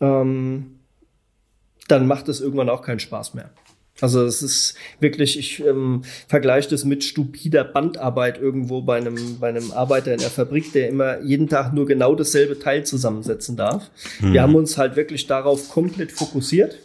ähm, 0.00 0.80
dann 1.88 2.06
macht 2.06 2.28
es 2.28 2.40
irgendwann 2.40 2.68
auch 2.68 2.82
keinen 2.82 2.98
Spaß 2.98 3.34
mehr. 3.34 3.50
Also 4.00 4.24
es 4.24 4.42
ist 4.42 4.74
wirklich, 5.00 5.38
ich 5.38 5.64
ähm, 5.64 6.02
vergleiche 6.28 6.68
das 6.68 6.84
mit 6.84 7.02
stupider 7.02 7.64
Bandarbeit 7.64 8.38
irgendwo 8.38 8.82
bei 8.82 8.98
einem, 8.98 9.38
bei 9.38 9.48
einem 9.48 9.70
Arbeiter 9.72 10.12
in 10.12 10.20
der 10.20 10.30
Fabrik, 10.30 10.72
der 10.72 10.88
immer 10.88 11.20
jeden 11.22 11.48
Tag 11.48 11.72
nur 11.72 11.86
genau 11.86 12.14
dasselbe 12.14 12.58
Teil 12.58 12.84
zusammensetzen 12.84 13.56
darf. 13.56 13.90
Mhm. 14.20 14.32
Wir 14.32 14.42
haben 14.42 14.54
uns 14.54 14.76
halt 14.76 14.96
wirklich 14.96 15.26
darauf 15.26 15.70
komplett 15.70 16.12
fokussiert 16.12 16.78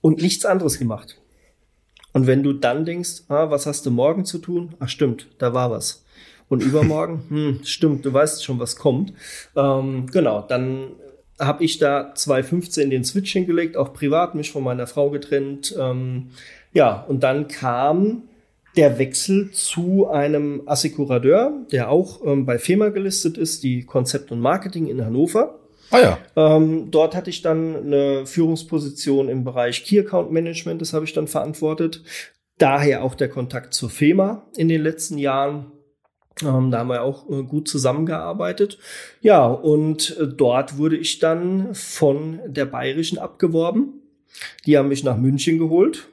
und 0.00 0.22
nichts 0.22 0.44
anderes 0.44 0.78
gemacht. 0.78 1.16
Und 2.12 2.26
wenn 2.26 2.42
du 2.42 2.52
dann 2.52 2.84
denkst, 2.84 3.22
ah, 3.28 3.50
was 3.50 3.66
hast 3.66 3.84
du 3.86 3.90
morgen 3.90 4.24
zu 4.24 4.38
tun? 4.38 4.74
Ach 4.78 4.88
stimmt, 4.88 5.28
da 5.38 5.54
war 5.54 5.70
was. 5.70 6.04
Und 6.48 6.62
übermorgen, 6.62 7.24
hm, 7.28 7.60
stimmt, 7.64 8.04
du 8.04 8.12
weißt 8.12 8.44
schon, 8.44 8.58
was 8.58 8.76
kommt. 8.76 9.12
Ähm, 9.56 10.06
genau, 10.10 10.42
dann 10.42 10.92
habe 11.38 11.64
ich 11.64 11.78
da 11.78 12.14
2015 12.14 12.90
den 12.90 13.04
Switch 13.04 13.32
hingelegt, 13.32 13.76
auch 13.76 13.92
privat 13.92 14.34
mich 14.34 14.50
von 14.50 14.64
meiner 14.64 14.86
Frau 14.86 15.10
getrennt. 15.10 15.74
Ähm, 15.78 16.30
ja, 16.72 17.04
und 17.08 17.22
dann 17.22 17.48
kam 17.48 18.22
der 18.76 18.98
Wechsel 18.98 19.50
zu 19.50 20.08
einem 20.08 20.62
Assekurateur, 20.66 21.52
der 21.72 21.90
auch 21.90 22.24
ähm, 22.24 22.46
bei 22.46 22.58
FEMA 22.58 22.90
gelistet 22.90 23.38
ist, 23.38 23.62
die 23.62 23.84
Konzept 23.84 24.30
und 24.30 24.40
Marketing 24.40 24.86
in 24.86 25.04
Hannover. 25.04 25.58
Ah 25.90 26.00
ja. 26.00 26.18
Ähm, 26.36 26.90
dort 26.90 27.16
hatte 27.16 27.30
ich 27.30 27.42
dann 27.42 27.76
eine 27.76 28.26
Führungsposition 28.26 29.28
im 29.28 29.44
Bereich 29.44 29.84
Key 29.84 29.98
Account 29.98 30.30
Management, 30.30 30.80
das 30.82 30.92
habe 30.92 31.04
ich 31.04 31.12
dann 31.12 31.28
verantwortet. 31.28 32.02
Daher 32.58 33.02
auch 33.04 33.14
der 33.14 33.28
Kontakt 33.28 33.72
zur 33.72 33.88
FEMA 33.88 34.46
in 34.56 34.68
den 34.68 34.82
letzten 34.82 35.16
Jahren. 35.16 35.72
Ähm, 36.42 36.70
da 36.70 36.78
haben 36.78 36.88
wir 36.88 37.02
auch 37.02 37.28
äh, 37.30 37.42
gut 37.42 37.68
zusammengearbeitet. 37.68 38.78
Ja, 39.20 39.46
und 39.46 40.16
äh, 40.18 40.28
dort 40.28 40.78
wurde 40.78 40.96
ich 40.96 41.18
dann 41.18 41.74
von 41.74 42.40
der 42.46 42.66
Bayerischen 42.66 43.18
abgeworben. 43.18 44.02
Die 44.66 44.78
haben 44.78 44.88
mich 44.88 45.04
nach 45.04 45.16
München 45.16 45.58
geholt 45.58 46.08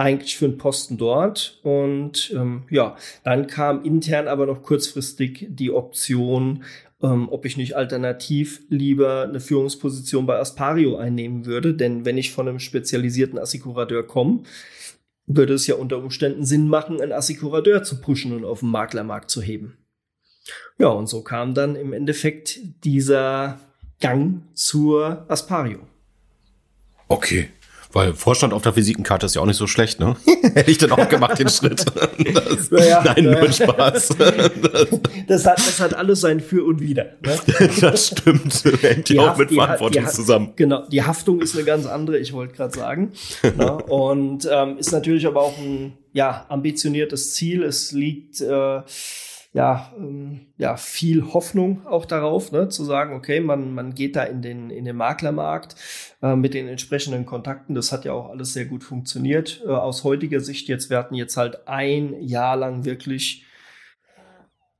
eigentlich 0.00 0.38
für 0.38 0.46
einen 0.46 0.58
Posten 0.58 0.96
dort. 0.96 1.60
Und 1.62 2.32
ähm, 2.34 2.62
ja, 2.70 2.96
dann 3.22 3.46
kam 3.46 3.84
intern 3.84 4.28
aber 4.28 4.46
noch 4.46 4.62
kurzfristig 4.62 5.46
die 5.50 5.70
Option, 5.70 6.64
ähm, 7.02 7.28
ob 7.30 7.44
ich 7.44 7.58
nicht 7.58 7.76
alternativ 7.76 8.62
lieber 8.70 9.24
eine 9.24 9.40
Führungsposition 9.40 10.24
bei 10.24 10.38
Aspario 10.38 10.96
einnehmen 10.96 11.44
würde. 11.44 11.74
Denn 11.74 12.06
wenn 12.06 12.16
ich 12.16 12.32
von 12.32 12.48
einem 12.48 12.60
spezialisierten 12.60 13.38
Assikurateur 13.38 14.02
komme, 14.06 14.44
würde 15.36 15.54
es 15.54 15.66
ja 15.66 15.76
unter 15.76 15.98
Umständen 15.98 16.44
Sinn 16.44 16.68
machen, 16.68 17.00
einen 17.00 17.12
Assikurateur 17.12 17.82
zu 17.82 18.00
pushen 18.00 18.32
und 18.32 18.44
auf 18.44 18.60
den 18.60 18.70
Maklermarkt 18.70 19.30
zu 19.30 19.42
heben. 19.42 19.78
Ja, 20.78 20.88
und 20.88 21.08
so 21.08 21.22
kam 21.22 21.54
dann 21.54 21.76
im 21.76 21.92
Endeffekt 21.92 22.58
dieser 22.84 23.60
Gang 24.00 24.42
zur 24.54 25.26
Aspario. 25.28 25.86
Okay. 27.08 27.50
Weil 27.92 28.14
Vorstand 28.14 28.52
auf 28.52 28.62
der 28.62 28.76
Visitenkarte 28.76 29.26
ist 29.26 29.34
ja 29.34 29.42
auch 29.42 29.46
nicht 29.46 29.56
so 29.56 29.66
schlecht, 29.66 29.98
ne? 29.98 30.16
Hätte 30.54 30.70
ich 30.70 30.78
dann 30.78 30.92
auch 30.92 31.08
gemacht, 31.08 31.38
den 31.38 31.48
Schritt. 31.48 31.84
Das, 32.20 32.70
ja, 32.86 33.02
nein, 33.02 33.24
ja. 33.24 33.40
nur 33.40 33.52
Spaß. 33.52 34.16
Das, 35.26 35.46
hat, 35.46 35.58
das 35.58 35.80
hat 35.80 35.94
alles 35.94 36.20
sein 36.20 36.40
Für 36.40 36.64
und 36.64 36.80
Wider. 36.80 37.04
Ne? 37.24 37.38
Das 37.80 38.08
stimmt. 38.08 38.62
Hängt 38.82 39.08
ja 39.10 39.32
auch 39.32 39.36
mit 39.36 39.52
Verantwortung 39.52 40.04
die, 40.04 40.10
zusammen. 40.10 40.52
Genau, 40.56 40.86
die 40.88 41.02
Haftung 41.02 41.40
ist 41.40 41.54
eine 41.54 41.64
ganz 41.64 41.86
andere, 41.86 42.18
ich 42.18 42.32
wollte 42.32 42.54
gerade 42.54 42.76
sagen. 42.76 43.12
ne? 43.42 43.76
Und 43.84 44.48
ähm, 44.50 44.78
ist 44.78 44.92
natürlich 44.92 45.26
aber 45.26 45.42
auch 45.42 45.56
ein 45.58 45.92
ja, 46.12 46.46
ambitioniertes 46.48 47.34
Ziel. 47.34 47.62
Es 47.62 47.92
liegt 47.92 48.40
äh, 48.40 48.80
ja, 49.52 49.92
ähm, 49.96 50.46
ja, 50.58 50.76
viel 50.76 51.32
Hoffnung 51.32 51.84
auch 51.86 52.04
darauf, 52.04 52.52
ne, 52.52 52.68
zu 52.68 52.84
sagen, 52.84 53.14
okay, 53.14 53.40
man, 53.40 53.74
man 53.74 53.94
geht 53.94 54.14
da 54.14 54.22
in 54.22 54.42
den, 54.42 54.70
in 54.70 54.84
den 54.84 54.96
Maklermarkt 54.96 55.74
äh, 56.22 56.36
mit 56.36 56.54
den 56.54 56.68
entsprechenden 56.68 57.26
Kontakten. 57.26 57.74
Das 57.74 57.90
hat 57.90 58.04
ja 58.04 58.12
auch 58.12 58.30
alles 58.30 58.52
sehr 58.52 58.66
gut 58.66 58.84
funktioniert. 58.84 59.62
Äh, 59.66 59.70
aus 59.70 60.04
heutiger 60.04 60.40
Sicht 60.40 60.68
jetzt, 60.68 60.88
wir 60.88 60.98
hatten 60.98 61.16
jetzt 61.16 61.36
halt 61.36 61.66
ein 61.66 62.20
Jahr 62.20 62.56
lang 62.56 62.84
wirklich 62.84 63.44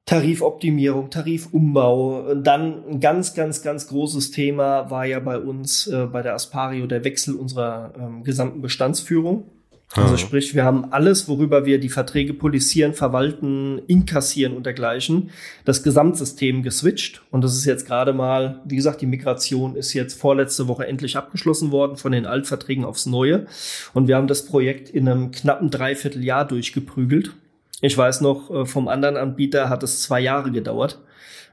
Tarifoptimierung, 0.04 1.10
Tarifumbau. 1.10 2.34
Dann 2.34 2.84
ein 2.84 3.00
ganz, 3.00 3.34
ganz, 3.34 3.62
ganz 3.62 3.88
großes 3.88 4.30
Thema 4.30 4.90
war 4.90 5.04
ja 5.04 5.18
bei 5.18 5.38
uns 5.38 5.88
äh, 5.88 6.06
bei 6.06 6.22
der 6.22 6.34
Aspario 6.34 6.86
der 6.86 7.04
Wechsel 7.04 7.34
unserer 7.34 7.92
ähm, 7.98 8.22
gesamten 8.22 8.60
Bestandsführung. 8.60 9.50
Also 9.96 10.16
sprich, 10.16 10.54
wir 10.54 10.64
haben 10.64 10.92
alles, 10.92 11.26
worüber 11.26 11.66
wir 11.66 11.80
die 11.80 11.88
Verträge 11.88 12.32
polisieren, 12.32 12.94
verwalten, 12.94 13.80
inkassieren 13.88 14.56
und 14.56 14.64
dergleichen, 14.64 15.30
das 15.64 15.82
Gesamtsystem 15.82 16.62
geswitcht. 16.62 17.22
Und 17.32 17.42
das 17.42 17.56
ist 17.56 17.64
jetzt 17.64 17.86
gerade 17.86 18.12
mal, 18.12 18.62
wie 18.64 18.76
gesagt, 18.76 19.00
die 19.00 19.06
Migration 19.06 19.74
ist 19.74 19.92
jetzt 19.92 20.20
vorletzte 20.20 20.68
Woche 20.68 20.86
endlich 20.86 21.16
abgeschlossen 21.16 21.72
worden 21.72 21.96
von 21.96 22.12
den 22.12 22.24
Altverträgen 22.24 22.84
aufs 22.84 23.06
Neue. 23.06 23.46
Und 23.92 24.06
wir 24.06 24.14
haben 24.14 24.28
das 24.28 24.46
Projekt 24.46 24.90
in 24.90 25.08
einem 25.08 25.32
knappen 25.32 25.70
Dreivierteljahr 25.70 26.46
durchgeprügelt. 26.46 27.32
Ich 27.80 27.98
weiß 27.98 28.20
noch, 28.20 28.48
äh, 28.50 28.66
vom 28.66 28.86
anderen 28.86 29.16
Anbieter 29.16 29.68
hat 29.68 29.82
es 29.82 30.02
zwei 30.02 30.20
Jahre 30.20 30.52
gedauert, 30.52 31.00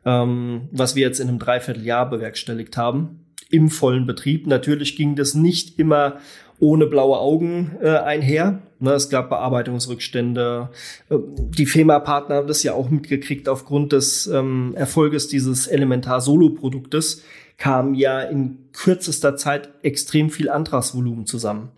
ähm, 0.05 0.69
was 0.71 0.95
wir 0.95 1.01
jetzt 1.01 1.19
in 1.19 1.27
einem 1.27 1.39
Dreivierteljahr 1.39 2.07
bewerkstelligt 2.07 2.77
haben 2.77 3.21
im 3.49 3.69
vollen 3.69 4.05
Betrieb. 4.05 4.45
Natürlich 4.47 4.95
ging 4.95 5.15
das 5.15 5.33
nicht 5.33 5.79
immer 5.79 6.17
ohne 6.59 6.87
blaue 6.87 7.19
Augen 7.19 7.77
äh, 7.81 7.89
einher. 7.89 8.61
Ne, 8.79 8.91
es 8.91 9.09
gab 9.09 9.29
Bearbeitungsrückstände. 9.29 10.69
Äh, 11.09 11.15
die 11.57 11.65
FEMA-Partner 11.65 12.35
haben 12.35 12.47
das 12.47 12.63
ja 12.63 12.73
auch 12.73 12.89
mitgekriegt 12.89 13.49
aufgrund 13.49 13.93
des 13.93 14.27
ähm, 14.27 14.73
Erfolges 14.75 15.27
dieses 15.27 15.67
Elementar-Solo-Produktes 15.67 17.23
kam 17.57 17.95
ja 17.95 18.21
in 18.21 18.59
kürzester 18.71 19.35
Zeit 19.35 19.69
extrem 19.81 20.29
viel 20.29 20.49
Antragsvolumen 20.49 21.25
zusammen. 21.25 21.69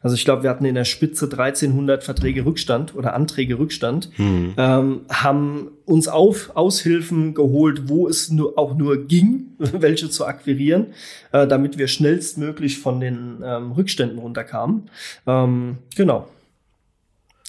Also 0.00 0.16
ich 0.16 0.24
glaube, 0.24 0.42
wir 0.42 0.50
hatten 0.50 0.64
in 0.64 0.74
der 0.74 0.86
Spitze 0.86 1.26
1300 1.26 2.02
Verträge 2.02 2.46
Rückstand 2.46 2.94
oder 2.94 3.12
Anträge 3.12 3.58
Rückstand, 3.58 4.10
mhm. 4.18 4.54
ähm, 4.56 5.00
haben 5.10 5.68
uns 5.84 6.08
auf 6.08 6.56
Aushilfen 6.56 7.34
geholt, 7.34 7.88
wo 7.88 8.08
es 8.08 8.30
nur, 8.30 8.58
auch 8.58 8.74
nur 8.74 9.06
ging, 9.06 9.48
welche 9.58 10.08
zu 10.08 10.26
akquirieren, 10.26 10.94
äh, 11.32 11.46
damit 11.46 11.76
wir 11.76 11.88
schnellstmöglich 11.88 12.78
von 12.78 13.00
den 13.00 13.42
ähm, 13.44 13.72
Rückständen 13.72 14.18
runterkamen. 14.18 14.88
Ähm, 15.26 15.78
genau. 15.94 16.28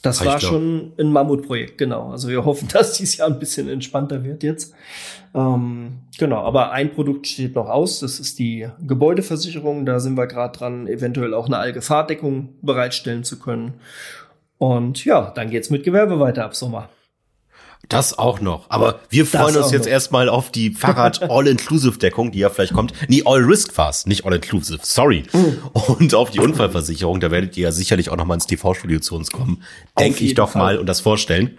Das 0.08 0.26
war 0.26 0.39
schon 0.39 0.93
ein 0.98 1.12
Mammutprojekt, 1.12 1.78
genau. 1.78 2.10
Also 2.12 2.30
wir 2.30 2.46
hoffen, 2.46 2.67
dass 2.74 2.93
dieses 2.93 3.17
Jahr 3.17 3.28
ein 3.28 3.39
bisschen 3.39 3.67
entspannter 3.70 4.24
wird 4.24 4.43
jetzt. 4.43 4.74
Ähm, 5.36 6.00
genau, 6.17 6.43
aber 6.43 6.72
ein 6.72 6.93
Produkt 6.93 7.28
steht 7.28 7.56
noch 7.56 7.70
aus, 7.70 8.00
das 8.00 8.20
ist 8.20 8.39
die 8.39 8.67
Gebäudeversicherung. 8.86 9.86
Da 9.86 10.00
sind 10.00 10.17
wir 10.17 10.28
gerade 10.28 10.58
dran, 10.58 10.88
eventuell 10.88 11.34
auch 11.34 11.48
eine 11.48 11.58
Allgefahrdeckung 11.58 12.56
bereitstellen 12.62 13.24
zu 13.24 13.39
können. 13.39 13.76
Und 14.58 15.06
ja, 15.06 15.32
dann 15.36 15.50
geht's 15.50 15.70
mit 15.70 15.84
Gewerbe 15.84 16.20
weiter 16.20 16.46
ab 16.46 16.56
Sommer. 16.56 16.89
Das 17.90 18.18
auch 18.18 18.42
noch. 18.42 18.70
Aber 18.70 19.00
wir 19.10 19.26
freuen 19.26 19.54
das 19.54 19.66
uns 19.66 19.72
jetzt 19.72 19.86
noch. 19.86 19.92
erstmal 19.92 20.28
auf 20.28 20.52
die 20.52 20.72
Fahrrad 20.72 21.22
All-Inclusive-Deckung, 21.30 22.32
die 22.32 22.40
ja 22.40 22.50
vielleicht 22.50 22.74
kommt. 22.74 22.94
Nee, 23.08 23.24
All-Risk 23.26 23.72
fast, 23.72 24.08
nicht 24.08 24.26
All-Inclusive, 24.26 24.80
sorry. 24.84 25.24
Mhm. 25.32 25.60
Und 25.74 26.13
auf 26.13 26.32
die 26.32 26.40
Unfallversicherung, 26.40 27.20
da 27.20 27.32
werdet 27.32 27.56
ihr 27.56 27.63
ja 27.63 27.72
sicherlich 27.72 28.10
auch 28.10 28.18
noch 28.18 28.26
mal 28.26 28.34
ins 28.34 28.48
TV-Studio 28.48 29.00
zu 29.00 29.16
uns 29.16 29.32
kommen. 29.32 29.63
Denke 29.98 30.26
ich 30.26 30.34
doch 30.34 30.52
Fall. 30.52 30.62
mal 30.62 30.78
und 30.80 30.88
das 30.88 31.00
vorstellen. 31.00 31.58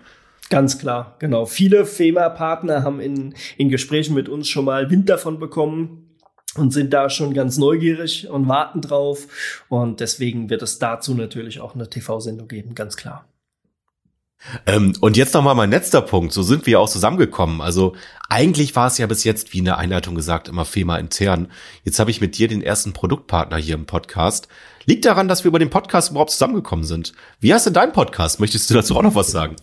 Ganz 0.51 0.79
klar, 0.79 1.17
genau. 1.19 1.47
Viele 1.47 1.85
FEMA-Partner 1.85 2.83
haben 2.83 3.01
in, 3.01 3.35
in 3.57 3.69
Gesprächen 3.69 4.15
mit 4.15 4.29
uns 4.29 4.49
schon 4.49 4.65
mal 4.65 4.91
Wind 4.91 5.09
davon 5.09 5.39
bekommen 5.39 6.09
und 6.57 6.73
sind 6.73 6.93
da 6.93 7.11
schon 7.11 7.35
ganz 7.35 7.59
neugierig 7.59 8.29
und 8.29 8.49
warten 8.49 8.81
drauf. 8.81 9.65
Und 9.69 10.01
deswegen 10.01 10.51
wird 10.51 10.63
es 10.63 10.79
dazu 10.79 11.15
natürlich 11.15 11.61
auch 11.61 11.75
eine 11.75 11.89
TV-Sendung 11.89 12.49
geben, 12.49 12.75
ganz 12.75 12.97
klar. 12.97 13.27
Ähm, 14.67 14.95
und 15.01 15.17
jetzt 15.17 15.35
noch 15.35 15.43
mal 15.43 15.55
mein 15.55 15.71
letzter 15.71 16.01
Punkt. 16.01 16.33
So 16.33 16.43
sind 16.43 16.67
wir 16.67 16.81
auch 16.81 16.89
zusammengekommen. 16.89 17.61
Also 17.61 17.95
eigentlich 18.29 18.75
war 18.77 18.87
es 18.87 18.99
ja 18.99 19.07
bis 19.07 19.25
jetzt, 19.25 19.53
wie 19.53 19.59
in 19.59 19.65
der 19.65 19.79
Einleitung 19.79 20.15
gesagt, 20.15 20.49
immer 20.49 20.65
FEMA 20.65 20.99
intern. 20.99 21.49
Jetzt 21.85 21.99
habe 21.99 22.11
ich 22.11 22.21
mit 22.21 22.39
dir 22.39 22.49
den 22.49 22.63
ersten 22.63 22.93
Produktpartner 22.93 23.57
hier 23.57 23.75
im 23.75 23.87
Podcast. 23.87 24.49
Liegt 24.85 25.05
daran, 25.05 25.29
dass 25.29 25.45
wir 25.45 25.49
über 25.49 25.59
den 25.59 25.71
Podcast 25.71 26.11
überhaupt 26.11 26.31
zusammengekommen 26.31 26.85
sind. 26.85 27.13
Wie 27.41 27.53
hast 27.53 27.67
du 27.67 27.71
dein 27.71 27.93
Podcast? 27.93 28.41
Möchtest 28.41 28.71
du 28.71 28.75
dazu 28.75 28.97
auch 28.97 29.03
noch 29.03 29.15
was 29.15 29.31
sagen? 29.31 29.57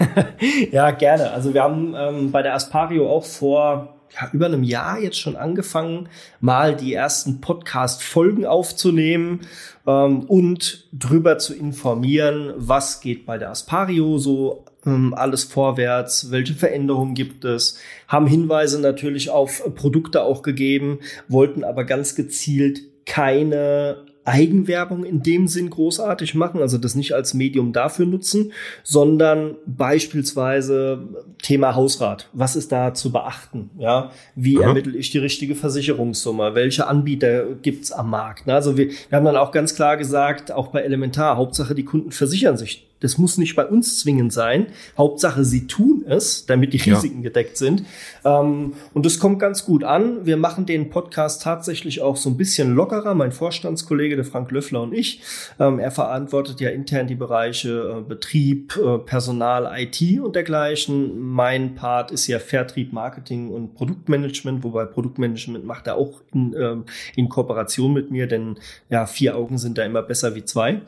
ja, 0.72 0.90
gerne. 0.92 1.30
Also 1.32 1.52
wir 1.54 1.62
haben 1.62 1.94
ähm, 1.96 2.32
bei 2.32 2.42
der 2.42 2.54
Aspario 2.54 3.10
auch 3.10 3.24
vor 3.24 3.95
ja, 4.14 4.30
über 4.32 4.46
einem 4.46 4.62
Jahr 4.62 4.98
jetzt 5.00 5.18
schon 5.18 5.36
angefangen, 5.36 6.08
mal 6.40 6.76
die 6.76 6.94
ersten 6.94 7.40
Podcast-Folgen 7.40 8.46
aufzunehmen 8.46 9.40
ähm, 9.86 10.20
und 10.24 10.88
drüber 10.92 11.38
zu 11.38 11.54
informieren, 11.54 12.54
was 12.56 13.00
geht 13.00 13.26
bei 13.26 13.38
der 13.38 13.50
Aspario 13.50 14.18
so 14.18 14.64
ähm, 14.86 15.14
alles 15.14 15.44
vorwärts, 15.44 16.30
welche 16.30 16.54
Veränderungen 16.54 17.14
gibt 17.14 17.44
es, 17.44 17.78
haben 18.08 18.26
Hinweise 18.26 18.80
natürlich 18.80 19.30
auf 19.30 19.62
Produkte 19.74 20.22
auch 20.22 20.42
gegeben, 20.42 21.00
wollten 21.28 21.64
aber 21.64 21.84
ganz 21.84 22.14
gezielt 22.14 22.80
keine 23.04 24.05
Eigenwerbung 24.26 25.04
in 25.04 25.22
dem 25.22 25.46
Sinn 25.46 25.70
großartig 25.70 26.34
machen, 26.34 26.60
also 26.60 26.78
das 26.78 26.94
nicht 26.94 27.14
als 27.14 27.32
Medium 27.32 27.72
dafür 27.72 28.06
nutzen, 28.06 28.52
sondern 28.82 29.54
beispielsweise 29.66 31.00
Thema 31.42 31.74
Hausrat. 31.74 32.28
Was 32.32 32.56
ist 32.56 32.72
da 32.72 32.92
zu 32.92 33.12
beachten? 33.12 33.70
Ja, 33.78 34.10
wie 34.34 34.58
Aha. 34.58 34.68
ermittle 34.68 34.96
ich 34.96 35.10
die 35.10 35.18
richtige 35.18 35.54
Versicherungssumme? 35.54 36.54
Welche 36.54 36.86
Anbieter 36.86 37.44
gibt's 37.62 37.92
am 37.92 38.10
Markt? 38.10 38.48
Also 38.48 38.76
wir, 38.76 38.88
wir 38.88 39.16
haben 39.16 39.24
dann 39.24 39.36
auch 39.36 39.52
ganz 39.52 39.74
klar 39.74 39.96
gesagt, 39.96 40.50
auch 40.50 40.68
bei 40.68 40.82
Elementar, 40.82 41.36
Hauptsache 41.36 41.74
die 41.74 41.84
Kunden 41.84 42.10
versichern 42.10 42.56
sich 42.56 42.86
das 43.06 43.18
muss 43.18 43.38
nicht 43.38 43.56
bei 43.56 43.66
uns 43.66 44.00
zwingend 44.00 44.32
sein. 44.32 44.66
Hauptsache, 44.96 45.44
sie 45.44 45.66
tun 45.66 46.04
es, 46.08 46.46
damit 46.46 46.72
die 46.72 46.78
Risiken 46.78 47.18
ja. 47.18 47.24
gedeckt 47.24 47.56
sind. 47.56 47.84
Ähm, 48.24 48.74
und 48.94 49.04
das 49.04 49.18
kommt 49.18 49.40
ganz 49.40 49.64
gut 49.64 49.84
an. 49.84 50.24
Wir 50.24 50.36
machen 50.36 50.66
den 50.66 50.90
Podcast 50.90 51.42
tatsächlich 51.42 52.00
auch 52.00 52.16
so 52.16 52.30
ein 52.30 52.36
bisschen 52.36 52.74
lockerer. 52.74 53.14
Mein 53.14 53.32
Vorstandskollege 53.32 53.96
Kollege, 53.96 54.16
der 54.16 54.24
Frank 54.24 54.50
Löffler 54.50 54.82
und 54.82 54.92
ich. 54.92 55.20
Ähm, 55.58 55.78
er 55.78 55.90
verantwortet 55.90 56.60
ja 56.60 56.70
intern 56.70 57.06
die 57.06 57.14
Bereiche 57.14 57.98
äh, 57.98 58.02
Betrieb, 58.02 58.76
äh, 58.76 58.98
Personal, 58.98 59.72
IT 59.78 60.20
und 60.20 60.36
dergleichen. 60.36 61.18
Mein 61.18 61.74
Part 61.74 62.10
ist 62.10 62.26
ja 62.26 62.38
Vertrieb, 62.38 62.92
Marketing 62.92 63.50
und 63.50 63.74
Produktmanagement, 63.74 64.62
wobei 64.62 64.84
Produktmanagement 64.84 65.64
macht 65.64 65.86
er 65.86 65.96
auch 65.96 66.20
in, 66.32 66.54
ähm, 66.58 66.84
in 67.16 67.28
Kooperation 67.28 67.92
mit 67.92 68.10
mir, 68.10 68.26
denn 68.26 68.58
ja, 68.90 69.06
vier 69.06 69.36
Augen 69.36 69.58
sind 69.58 69.78
da 69.78 69.84
immer 69.84 70.02
besser 70.02 70.34
wie 70.34 70.44
zwei. 70.44 70.82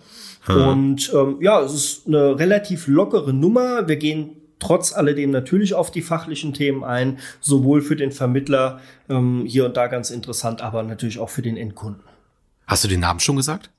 Hm. 0.49 0.69
Und 0.69 1.13
ähm, 1.15 1.37
ja, 1.41 1.61
es 1.61 1.75
ist 1.75 2.07
eine 2.07 2.39
relativ 2.39 2.87
lockere 2.87 3.33
Nummer. 3.33 3.87
Wir 3.89 3.97
gehen 3.97 4.37
trotz 4.59 4.93
alledem 4.93 5.31
natürlich 5.31 5.75
auf 5.75 5.91
die 5.91 6.03
fachlichen 6.03 6.53
Themen 6.53 6.85
ein, 6.85 7.19
sowohl 7.41 7.83
für 7.83 7.97
den 7.97 8.13
Vermittler 8.13 8.81
ähm, 9.09 9.45
hier 9.47 9.65
und 9.67 9.77
da 9.77 9.87
ganz 9.87 10.11
interessant, 10.11 10.63
aber 10.63 10.83
natürlich 10.83 11.19
auch 11.19 11.31
für 11.31 11.43
den 11.43 11.57
Endkunden. 11.57 12.03
Hast 12.67 12.85
du 12.85 12.89
den 12.89 13.01
Namen 13.01 13.21
schon 13.21 13.37
gesagt? 13.37 13.71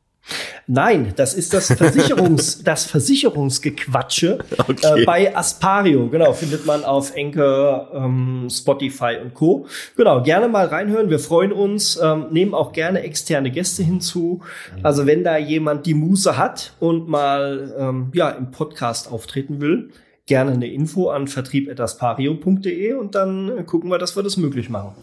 Nein, 0.68 1.14
das 1.16 1.34
ist 1.34 1.54
das 1.54 1.74
Versicherungs, 1.78 2.64
das 2.64 2.86
Versicherungsgequatsche 2.86 4.40
okay. 4.68 5.02
äh, 5.02 5.06
bei 5.06 5.36
Aspario. 5.36 6.08
Genau, 6.10 6.34
findet 6.34 6.66
man 6.66 6.84
auf 6.84 7.16
Enke, 7.16 7.88
ähm, 7.94 8.48
Spotify 8.52 9.18
und 9.22 9.34
Co. 9.34 9.66
Genau, 9.98 10.22
gerne 10.22 10.48
mal 10.48 10.68
reinhören. 10.68 11.10
Wir 11.10 11.20
freuen 11.20 11.52
uns, 11.52 12.00
ähm, 12.02 12.28
nehmen 12.32 12.54
auch 12.54 12.72
gerne 12.72 13.02
externe 13.02 13.50
Gäste 13.50 13.82
hinzu. 13.82 14.42
Also 14.84 15.08
wenn 15.08 15.24
da 15.24 15.38
jemand 15.38 15.86
die 15.88 15.96
Muße 15.96 16.38
hat 16.38 16.74
und 16.80 17.08
mal 17.08 17.74
ähm, 17.78 18.12
ja 18.14 18.30
im 18.30 18.52
Podcast 18.52 19.12
auftreten 19.12 19.62
will, 19.62 19.90
gerne 20.28 20.52
eine 20.52 20.68
Info 20.68 21.10
an 21.10 21.28
vertrieb.aspario.de 21.28 22.94
und 22.94 23.16
dann 23.16 23.66
gucken 23.66 23.90
wir, 23.90 23.98
dass 23.98 24.16
wir 24.16 24.22
das 24.22 24.38
möglich 24.38 24.70
machen. 24.70 24.94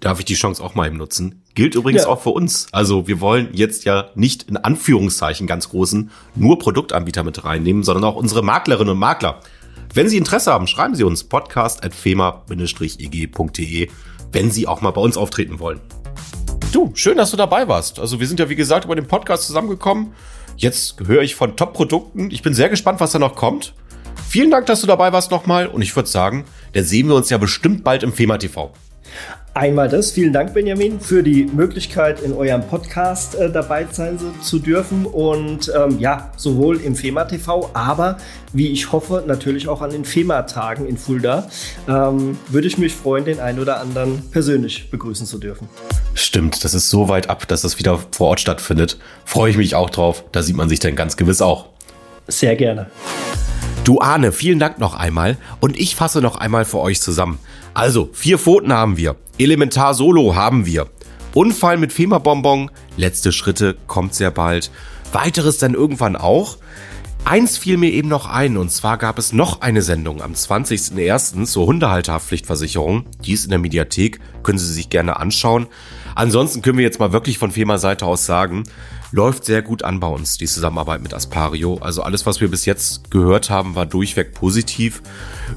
Darf 0.00 0.18
ich 0.18 0.24
die 0.24 0.34
Chance 0.34 0.62
auch 0.62 0.74
mal 0.74 0.88
eben 0.88 0.96
nutzen? 0.96 1.45
Gilt 1.56 1.74
übrigens 1.74 2.02
ja. 2.02 2.08
auch 2.08 2.20
für 2.20 2.30
uns. 2.30 2.68
Also 2.70 3.08
wir 3.08 3.20
wollen 3.22 3.48
jetzt 3.52 3.86
ja 3.86 4.10
nicht 4.14 4.42
in 4.42 4.58
Anführungszeichen 4.58 5.46
ganz 5.46 5.70
großen 5.70 6.10
nur 6.34 6.58
Produktanbieter 6.58 7.24
mit 7.24 7.46
reinnehmen, 7.46 7.82
sondern 7.82 8.04
auch 8.04 8.14
unsere 8.14 8.42
Maklerinnen 8.42 8.92
und 8.92 8.98
Makler. 8.98 9.40
Wenn 9.94 10.10
Sie 10.10 10.18
Interesse 10.18 10.52
haben, 10.52 10.66
schreiben 10.66 10.94
Sie 10.94 11.02
uns 11.02 11.24
podcast.fema-eg.de, 11.24 13.88
wenn 14.32 14.50
Sie 14.50 14.66
auch 14.66 14.82
mal 14.82 14.90
bei 14.90 15.00
uns 15.00 15.16
auftreten 15.16 15.58
wollen. 15.58 15.80
Du, 16.72 16.92
schön, 16.94 17.16
dass 17.16 17.30
du 17.30 17.38
dabei 17.38 17.68
warst. 17.68 18.00
Also 18.00 18.20
wir 18.20 18.26
sind 18.26 18.38
ja 18.38 18.50
wie 18.50 18.56
gesagt 18.56 18.84
über 18.84 18.94
den 18.94 19.08
Podcast 19.08 19.46
zusammengekommen. 19.46 20.12
Jetzt 20.58 20.96
höre 21.06 21.22
ich 21.22 21.36
von 21.36 21.56
Top-Produkten. 21.56 22.30
Ich 22.30 22.42
bin 22.42 22.52
sehr 22.52 22.68
gespannt, 22.68 23.00
was 23.00 23.12
da 23.12 23.18
noch 23.18 23.34
kommt. 23.34 23.72
Vielen 24.28 24.50
Dank, 24.50 24.66
dass 24.66 24.82
du 24.82 24.86
dabei 24.86 25.14
warst 25.14 25.30
nochmal 25.30 25.68
und 25.68 25.80
ich 25.80 25.96
würde 25.96 26.10
sagen, 26.10 26.44
da 26.74 26.82
sehen 26.82 27.08
wir 27.08 27.14
uns 27.14 27.30
ja 27.30 27.38
bestimmt 27.38 27.82
bald 27.82 28.02
im 28.02 28.12
FEMA 28.12 28.36
TV. 28.36 28.74
Einmal 29.56 29.88
das. 29.88 30.10
Vielen 30.10 30.34
Dank, 30.34 30.52
Benjamin, 30.52 31.00
für 31.00 31.22
die 31.22 31.46
Möglichkeit, 31.46 32.20
in 32.20 32.34
eurem 32.34 32.62
Podcast 32.62 33.36
äh, 33.36 33.50
dabei 33.50 33.86
sein 33.90 34.18
zu 34.42 34.58
dürfen. 34.58 35.06
Und 35.06 35.72
ähm, 35.74 35.98
ja, 35.98 36.30
sowohl 36.36 36.78
im 36.82 36.94
FEMA 36.94 37.24
TV, 37.24 37.70
aber 37.72 38.18
wie 38.52 38.68
ich 38.68 38.92
hoffe, 38.92 39.24
natürlich 39.26 39.66
auch 39.66 39.80
an 39.80 39.92
den 39.92 40.04
FEMA-Tagen 40.04 40.86
in 40.86 40.98
Fulda. 40.98 41.48
Ähm, 41.88 42.36
würde 42.48 42.66
ich 42.66 42.76
mich 42.76 42.94
freuen, 42.94 43.24
den 43.24 43.40
einen 43.40 43.58
oder 43.58 43.80
anderen 43.80 44.28
persönlich 44.30 44.90
begrüßen 44.90 45.26
zu 45.26 45.38
dürfen. 45.38 45.70
Stimmt, 46.12 46.62
das 46.62 46.74
ist 46.74 46.90
so 46.90 47.08
weit 47.08 47.30
ab, 47.30 47.48
dass 47.48 47.62
das 47.62 47.78
wieder 47.78 47.98
vor 48.10 48.28
Ort 48.28 48.40
stattfindet. 48.40 48.98
Freue 49.24 49.50
ich 49.50 49.56
mich 49.56 49.74
auch 49.74 49.88
drauf. 49.88 50.24
Da 50.32 50.42
sieht 50.42 50.56
man 50.56 50.68
sich 50.68 50.80
dann 50.80 50.96
ganz 50.96 51.16
gewiss 51.16 51.40
auch. 51.40 51.70
Sehr 52.28 52.56
gerne. 52.56 52.90
Du 53.84 54.00
Ahne, 54.00 54.32
vielen 54.32 54.58
Dank 54.58 54.80
noch 54.80 54.96
einmal 54.96 55.36
und 55.60 55.78
ich 55.78 55.94
fasse 55.94 56.20
noch 56.20 56.36
einmal 56.36 56.64
für 56.64 56.80
euch 56.80 57.00
zusammen. 57.00 57.38
Also, 57.76 58.08
vier 58.14 58.38
Pfoten 58.38 58.72
haben 58.72 58.96
wir, 58.96 59.16
Elementar 59.38 59.92
Solo 59.92 60.34
haben 60.34 60.64
wir, 60.64 60.86
Unfall 61.34 61.76
mit 61.76 61.92
Fema-Bonbon, 61.92 62.70
letzte 62.96 63.32
Schritte 63.32 63.76
kommt 63.86 64.14
sehr 64.14 64.30
bald, 64.30 64.70
weiteres 65.12 65.58
dann 65.58 65.74
irgendwann 65.74 66.16
auch. 66.16 66.56
Eins 67.26 67.58
fiel 67.58 67.76
mir 67.76 67.90
eben 67.90 68.08
noch 68.08 68.30
ein, 68.30 68.56
und 68.56 68.72
zwar 68.72 68.96
gab 68.96 69.18
es 69.18 69.34
noch 69.34 69.60
eine 69.60 69.82
Sendung 69.82 70.22
am 70.22 70.32
20.01. 70.32 71.44
zur 71.44 71.66
Hundehalterhaftpflichtversicherung. 71.66 73.04
Die 73.26 73.34
ist 73.34 73.44
in 73.44 73.50
der 73.50 73.58
Mediathek, 73.58 74.20
können 74.42 74.58
Sie 74.58 74.72
sich 74.72 74.88
gerne 74.88 75.18
anschauen. 75.18 75.66
Ansonsten 76.14 76.62
können 76.62 76.78
wir 76.78 76.84
jetzt 76.84 76.98
mal 76.98 77.12
wirklich 77.12 77.36
von 77.36 77.50
FEMA-Seite 77.50 78.06
aus 78.06 78.24
sagen, 78.24 78.64
läuft 79.16 79.46
sehr 79.46 79.62
gut 79.62 79.82
an 79.82 79.98
bei 79.98 80.06
uns, 80.06 80.36
die 80.36 80.44
Zusammenarbeit 80.44 81.02
mit 81.02 81.14
Aspario. 81.14 81.78
Also 81.80 82.02
alles, 82.02 82.26
was 82.26 82.42
wir 82.42 82.50
bis 82.50 82.66
jetzt 82.66 83.10
gehört 83.10 83.48
haben, 83.48 83.74
war 83.74 83.86
durchweg 83.86 84.34
positiv. 84.34 85.00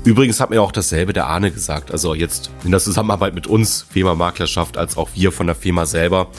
Übrigens 0.06 0.40
hat 0.40 0.50
mir 0.50 0.62
auch 0.62 0.72
dasselbe 0.72 1.12
der 1.12 1.28
Arne 1.28 1.52
gesagt. 1.52 1.92
Also 1.92 2.16
jetzt 2.16 2.52
in 2.64 2.72
der 2.72 2.80
Zusammenarbeit 2.80 3.36
mit 3.36 3.48
uns, 3.48 3.86
FEMA 3.92 4.16
Maklerschaft, 4.16 4.78
als 4.78 4.96
auch 4.96 5.10
wir 5.14 5.34
von 5.34 5.46
der 5.46 5.58
FEMA 5.58 5.86
selber. 5.86 6.30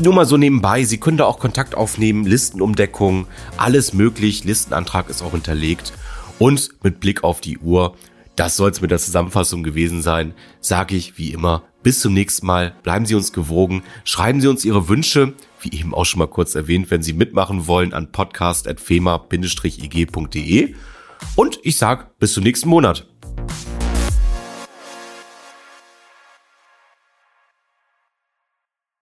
Nur 0.00 0.14
mal 0.14 0.26
so 0.26 0.36
nebenbei, 0.36 0.84
Sie 0.84 0.98
können 0.98 1.16
da 1.16 1.24
auch 1.24 1.40
Kontakt 1.40 1.74
aufnehmen, 1.74 2.24
Listenumdeckung, 2.24 3.26
alles 3.56 3.92
möglich. 3.92 4.44
Listenantrag 4.44 5.10
ist 5.10 5.22
auch 5.22 5.32
hinterlegt. 5.32 5.92
Und 6.38 6.70
mit 6.84 7.00
Blick 7.00 7.24
auf 7.24 7.40
die 7.40 7.58
Uhr, 7.58 7.96
das 8.36 8.56
soll 8.56 8.70
es 8.70 8.80
mit 8.80 8.92
der 8.92 8.98
Zusammenfassung 8.98 9.64
gewesen 9.64 10.02
sein, 10.02 10.34
sage 10.60 10.94
ich 10.94 11.18
wie 11.18 11.32
immer, 11.32 11.64
bis 11.82 12.00
zum 12.00 12.12
nächsten 12.12 12.46
Mal, 12.46 12.74
bleiben 12.82 13.06
Sie 13.06 13.14
uns 13.14 13.32
gewogen, 13.32 13.82
schreiben 14.04 14.40
Sie 14.40 14.48
uns 14.48 14.64
Ihre 14.64 14.88
Wünsche, 14.88 15.32
wie 15.66 15.78
eben 15.78 15.94
auch 15.94 16.04
schon 16.04 16.18
mal 16.20 16.28
kurz 16.28 16.54
erwähnt, 16.54 16.90
wenn 16.90 17.02
Sie 17.02 17.12
mitmachen 17.12 17.66
wollen, 17.66 17.92
an 17.92 18.12
podcast.fema-ig.de. 18.12 20.74
Und 21.34 21.58
ich 21.62 21.78
sag 21.78 22.18
bis 22.18 22.34
zum 22.34 22.44
nächsten 22.44 22.68
Monat. 22.68 23.08